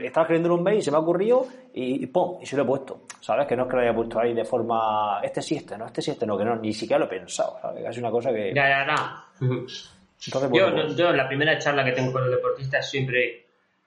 [0.00, 2.38] Estaba escribiendo un mail y se me ha ocurrido y, ¡pum!
[2.40, 3.00] Y se lo he puesto.
[3.20, 3.48] ¿Sabes?
[3.48, 6.00] Que no es que lo haya puesto ahí de forma este sí, este no, este
[6.02, 7.56] sí, este no, que no, ni siquiera lo he pensado.
[7.60, 7.84] ¿sabes?
[7.84, 8.54] Es una cosa que.
[8.54, 9.26] Ya, ya,
[10.32, 13.46] no yo, la primera charla que tengo con los deportistas siempre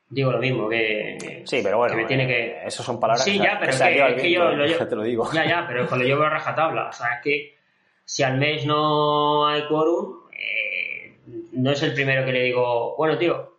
[0.09, 2.47] digo lo mismo, que, sí, pero bueno, me tiene que...
[2.47, 5.31] Eh, Esas son palabras sí, ya, pero es que, yo lo te lo digo.
[5.31, 7.55] Ya, ya, pero cuando llevo a rajatabla, o sea, es que
[8.05, 11.15] si al mes no hay quórum, eh,
[11.53, 13.53] no es el primero que le digo, bueno, tío,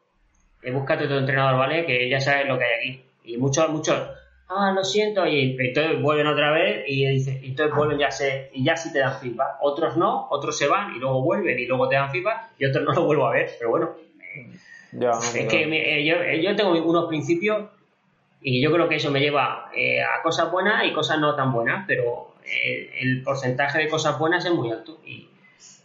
[0.63, 1.87] eh, búscate tu entrenador, ¿vale?
[1.87, 3.05] Que ya sabes lo que hay aquí.
[3.25, 4.09] Y muchos, muchos,
[4.51, 8.65] ah, lo siento, y entonces vuelven otra vez y dice, entonces vuelven ya sé, y
[8.65, 9.57] ya sí te dan feedback.
[9.61, 12.85] Otros no, otros se van y luego vuelven y luego te dan feedback y otros
[12.85, 13.91] no lo vuelvo a ver, pero bueno.
[14.93, 17.69] es que eh, yo, eh, yo, tengo unos principios
[18.43, 21.53] y yo creo que eso me lleva eh, a cosas buenas y cosas no tan
[21.53, 25.29] buenas, pero el porcentaje de cosas buenas es muy alto y,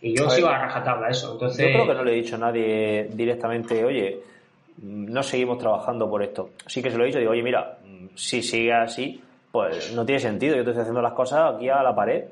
[0.02, 1.34] y yo sigo a rajatabla eso.
[1.34, 4.20] Entonces, yo creo que no le he dicho a nadie directamente, oye,
[4.82, 6.52] no seguimos trabajando por esto.
[6.68, 7.78] Sí que se lo he dicho, digo, oye, mira,
[8.16, 10.56] si sigue así, pues no tiene sentido.
[10.56, 12.26] Yo estoy haciendo las cosas aquí a la pared.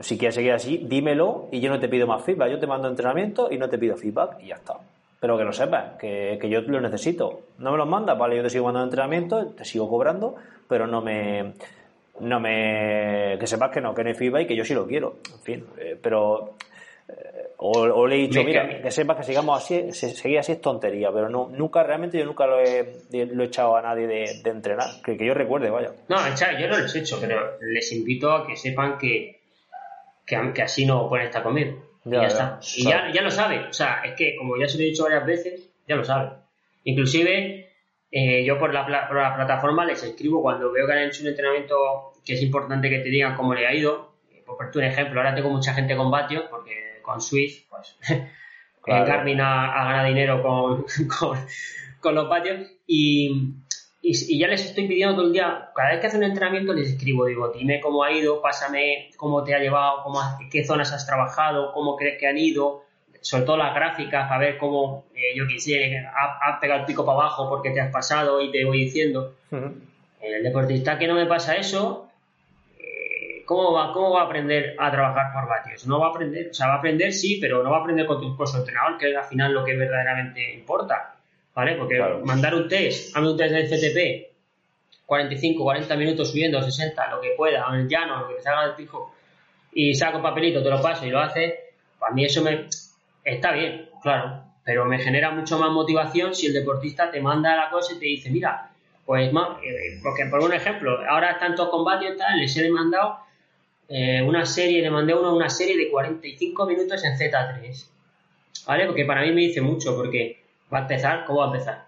[0.00, 2.50] Si quieres seguir así, dímelo y yo no te pido más feedback.
[2.50, 4.74] Yo te mando entrenamiento y no te pido feedback y ya está.
[5.20, 7.40] Pero que lo sepas, que, yo lo necesito.
[7.58, 10.34] No me los mandas, vale, yo te sigo mandando entrenamiento, te sigo cobrando,
[10.68, 11.54] pero no me.
[12.20, 13.36] No me.
[13.38, 15.16] Que sepas que no, que no hay feedback y que yo sí lo quiero.
[15.32, 16.54] En fin, eh, pero
[17.58, 21.30] o, le he dicho, mira, que sepas que sigamos así, seguir así es tontería, pero
[21.30, 25.16] no, nunca, realmente yo nunca lo he, lo he echado a nadie de, entrenar, que,
[25.16, 25.92] yo recuerde, vaya.
[26.08, 29.40] No, yo no lo he hecho, pero les invito a que sepan que,
[30.26, 31.98] que, así no pueden estar conmigo.
[32.04, 32.60] y ya, está.
[32.76, 35.04] Y ya, ya, lo sabe, o sea, es que como ya se lo he dicho
[35.04, 36.32] varias veces, ya lo sabe.
[36.84, 37.70] Inclusive,
[38.10, 41.28] eh, yo por la, por la plataforma les escribo cuando veo que han hecho un
[41.28, 44.14] entrenamiento que es importante que te digan cómo le ha ido.
[44.44, 47.96] Por ponerte un ejemplo, ahora tengo mucha gente con vatios porque con Swift, pues
[48.86, 50.84] Garmin ha, ganado dinero con,
[52.00, 53.54] con, los patios y,
[54.02, 56.90] y, ya les estoy pidiendo todo el día, cada vez que hace un entrenamiento les
[56.90, 61.06] escribo, digo, dime cómo ha ido, pásame cómo te ha llevado, cómo, qué zonas has
[61.06, 62.82] trabajado, cómo crees que han ido,
[63.20, 67.04] sobre todo las gráficas, a ver cómo, eh, yo quisiera, ha, ha, pegado el pico
[67.04, 69.34] para abajo porque te has pasado y te voy diciendo.
[70.20, 72.08] El deportista que no me pasa eso,
[73.46, 75.86] ¿cómo va, ¿cómo va a aprender a trabajar por vatios?
[75.86, 78.04] No va a aprender, o sea, va a aprender sí, pero no va a aprender
[78.06, 81.14] con tu, con entrenador, que es al final lo que verdaderamente importa,
[81.54, 81.76] ¿vale?
[81.76, 87.20] Porque mandar un test, hazme un test del CTP, 45, 40 minutos subiendo, 60, lo
[87.20, 89.14] que pueda, en el llano, lo que te salga del pijo,
[89.72, 92.66] y saco un papelito, te lo paso y lo hace, para mí eso me
[93.24, 97.70] está bien, claro, pero me genera mucho más motivación si el deportista te manda la
[97.70, 98.70] cosa y te dice, mira,
[99.04, 102.68] pues más, eh, porque por un ejemplo, ahora están todos combates y tal, les he
[102.68, 103.25] mandado
[103.88, 107.88] eh, una serie, le mandé uno una serie de 45 minutos en Z3.
[108.66, 108.86] ¿Vale?
[108.86, 111.86] Porque para mí me dice mucho, porque va a empezar, ¿cómo va a empezar?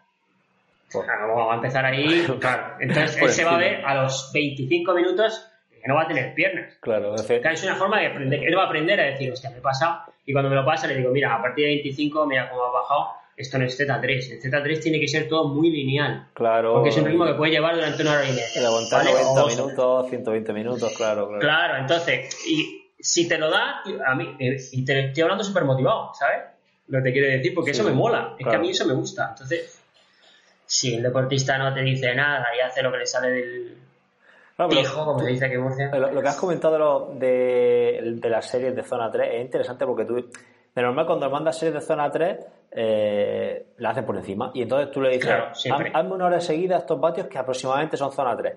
[0.92, 2.76] Pues va a empezar ahí, claro.
[2.80, 6.34] Entonces él se va a ver a los 25 minutos que no va a tener
[6.34, 6.76] piernas.
[6.80, 9.60] Claro, es una forma de aprender, él va a aprender a decir, hostia, me he
[9.60, 10.12] pasado.
[10.24, 12.70] Y cuando me lo pasa, le digo, mira, a partir de 25, mira cómo ha
[12.70, 13.08] bajado
[13.38, 14.32] esto no es Z3.
[14.32, 16.28] El Z3 tiene que ser todo muy lineal.
[16.34, 16.74] Claro.
[16.74, 18.44] Porque es un ritmo que puede llevar durante una hora y media.
[18.56, 21.40] El aguantar 90 minutos, 120 minutos, claro, claro.
[21.40, 25.64] Claro, entonces, y si te lo da, a mí, eh, y te estoy hablando súper
[25.64, 26.42] motivado, ¿sabes?
[26.88, 28.34] Lo que te quiere decir, porque eso me mola.
[28.38, 29.28] Es que a mí eso me gusta.
[29.30, 29.80] Entonces,
[30.66, 33.76] si el deportista no te dice nada y hace lo que le sale del,
[34.70, 39.34] Hijo, como se dice Lo, que has comentado de, de, las series de Zona 3
[39.34, 42.38] es interesante porque tú De normal, cuando mandas series de zona 3,
[42.70, 44.50] eh, la hacen por encima.
[44.54, 45.32] Y entonces tú le dices,
[45.94, 48.54] hazme una hora seguida estos vatios que aproximadamente son zona 3.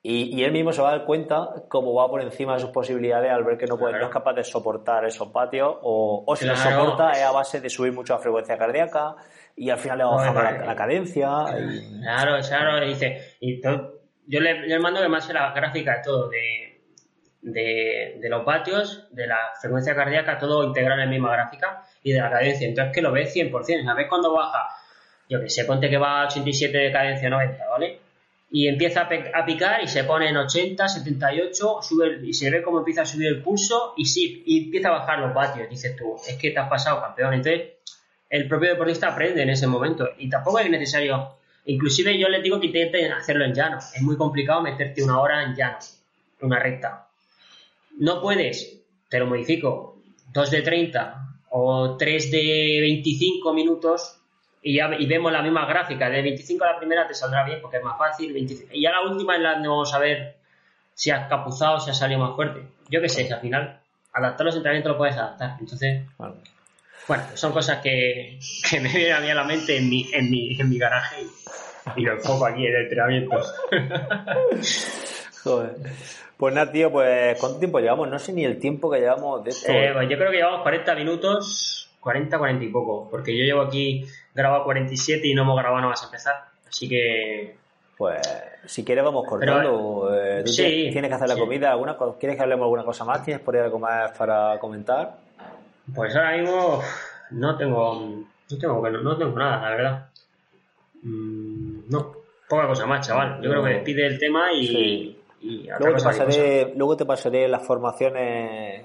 [0.00, 3.30] Y, él mismo se va a dar cuenta cómo va por encima de sus posibilidades
[3.32, 6.56] al ver que no, puede, no es capaz de soportar esos patios o, si lo
[6.56, 9.16] soporta es a base de subir mucho la frecuencia cardíaca
[9.56, 11.28] y al final le va bajando la, cadencia.
[12.00, 13.36] Claro, claro, dice.
[13.40, 16.77] Y yo le, mando que más la gráfica de todo, de,
[17.42, 22.20] de, los vatios, de la frecuencia cardíaca, todo integrado en la misma gráfica y de
[22.20, 22.66] la cadencia.
[22.68, 23.84] Entonces que lo ves 100%.
[23.84, 24.68] ¿Sabes cuando baja?
[25.28, 28.00] Yo que sé, ponte que va a 87 de cadencia 90, ¿vale?
[28.50, 32.78] y empieza a, picar y se pone en 80, 78, sube y se ve cómo
[32.78, 35.68] empieza a subir el pulso y sí, y empieza a bajar los vatios.
[35.68, 37.34] Dices tú, es que te has pasado campeón.
[37.34, 37.72] Entonces,
[38.30, 41.36] el propio deportista aprende en ese momento y tampoco es necesario.
[41.66, 43.78] Inclusive yo les digo que intenten hacerlo en llano.
[43.78, 45.78] Es muy complicado meterte una hora en llano,
[46.40, 47.07] una recta.
[47.98, 54.20] No puedes, te lo modifico, 2 de 30 o 3 de 25 minutos
[54.62, 56.08] y, ya, y vemos la misma gráfica.
[56.10, 58.36] De 25 a la primera te saldrá bien porque es más fácil.
[58.36, 60.36] y ya la última es la donde vamos a ver
[60.94, 62.62] si has capuzado o si has salido más fuerte.
[62.88, 63.80] Yo qué sé, si al final
[64.12, 65.56] adaptar los entrenamientos lo puedes adaptar.
[65.60, 66.02] Entonces,
[67.06, 68.38] bueno, son cosas que,
[68.70, 71.24] que, me vienen a mí a la mente en mi, en mi, en mi garaje
[71.96, 73.54] y, lo enfoco aquí en entrenamientos.
[75.44, 75.76] Joder.
[76.36, 78.08] Pues nada, tío, pues ¿cuánto tiempo llevamos?
[78.08, 79.72] No sé ni el tiempo que llevamos de esto.
[79.72, 83.62] Eh, pues yo creo que llevamos 40 minutos, 40, 40 y poco, porque yo llevo
[83.62, 86.44] aquí grabado 47 y no hemos grabado nada más empezar.
[86.68, 87.56] Así que.
[87.96, 88.20] Pues
[88.66, 90.10] si quieres vamos cortando.
[90.14, 91.72] Eh, tienes que hacer la comida.
[91.72, 93.24] ¿Alguna, ¿Quieres que hablemos alguna cosa más?
[93.24, 95.16] ¿Tienes por ahí algo más para comentar?
[95.92, 96.80] Pues ahora mismo
[97.32, 98.24] no tengo.
[98.50, 100.06] No tengo, no, tengo nada, la verdad.
[101.02, 102.12] Mm, no,
[102.48, 103.42] poca cosa más, chaval.
[103.42, 105.17] Yo creo que despide el tema y.
[105.40, 108.84] luego, te pasaré, luego te pasaré las formaciones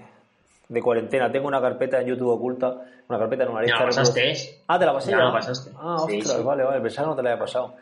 [0.67, 1.31] de cuarentena.
[1.31, 3.79] Tengo una carpeta en YouTube oculta, una carpeta en una lista.
[3.79, 4.33] ¿La pasaste?
[4.67, 5.17] Ah, ¿te la pasé ya?
[5.17, 5.71] la pasaste.
[5.77, 7.75] Ah, ostras, vale, vale, pensaba que no te la había pasado.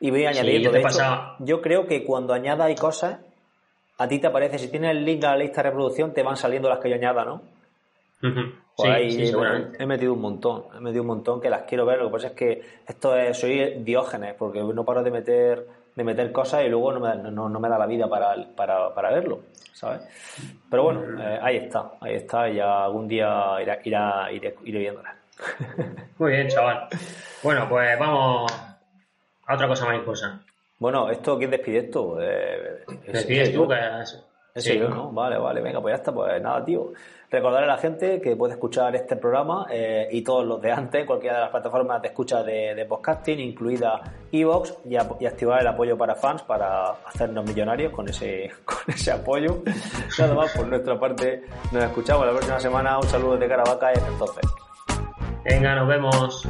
[0.00, 0.70] Y voy añadiendo.
[0.70, 3.18] de hecho, yo creo que cuando añada hay cosas,
[3.98, 6.36] a ti te aparece, si tienes el link a la lista de reproducción, te van
[6.36, 7.42] saliendo las que yo añada, ¿no?
[8.76, 9.32] Pues ahí
[9.78, 11.98] he, metido un montón, he metido un montón que las quiero ver.
[11.98, 15.66] Lo que pasa es que esto es, soy diógenes, porque no paro de meter
[15.96, 18.94] de meter cosas y luego no me, no, no me da la vida para, para,
[18.94, 19.40] para, verlo,
[19.72, 20.02] ¿sabes?
[20.70, 24.78] Pero bueno, eh, ahí está, ahí está, y ya algún día irá, irá, iré, iré
[24.78, 25.16] viéndola.
[26.18, 26.88] Muy bien, chaval.
[27.42, 28.52] Bueno, pues vamos
[29.46, 30.44] a otra cosa más importante.
[30.78, 32.18] Bueno, ¿esto quién despide esto?
[32.20, 33.66] Eh, ¿Despides tú?
[33.66, 34.22] Que es...
[34.56, 35.10] Sí, yo, ¿no?
[35.12, 36.92] Vale, vale, venga, pues ya está, pues nada, tío.
[37.30, 41.04] Recordarle a la gente que puede escuchar este programa eh, y todos los de antes,
[41.04, 44.00] cualquiera de las plataformas de escucha de, podcasting, incluida
[44.30, 49.10] Evox, y, y, activar el apoyo para fans para hacernos millonarios con ese, con ese
[49.10, 49.62] apoyo.
[50.18, 52.98] Nada más, por nuestra parte, nos escuchamos la próxima semana.
[52.98, 54.44] Un saludo de Caravaca y hasta entonces.
[55.44, 56.48] Venga, nos vemos.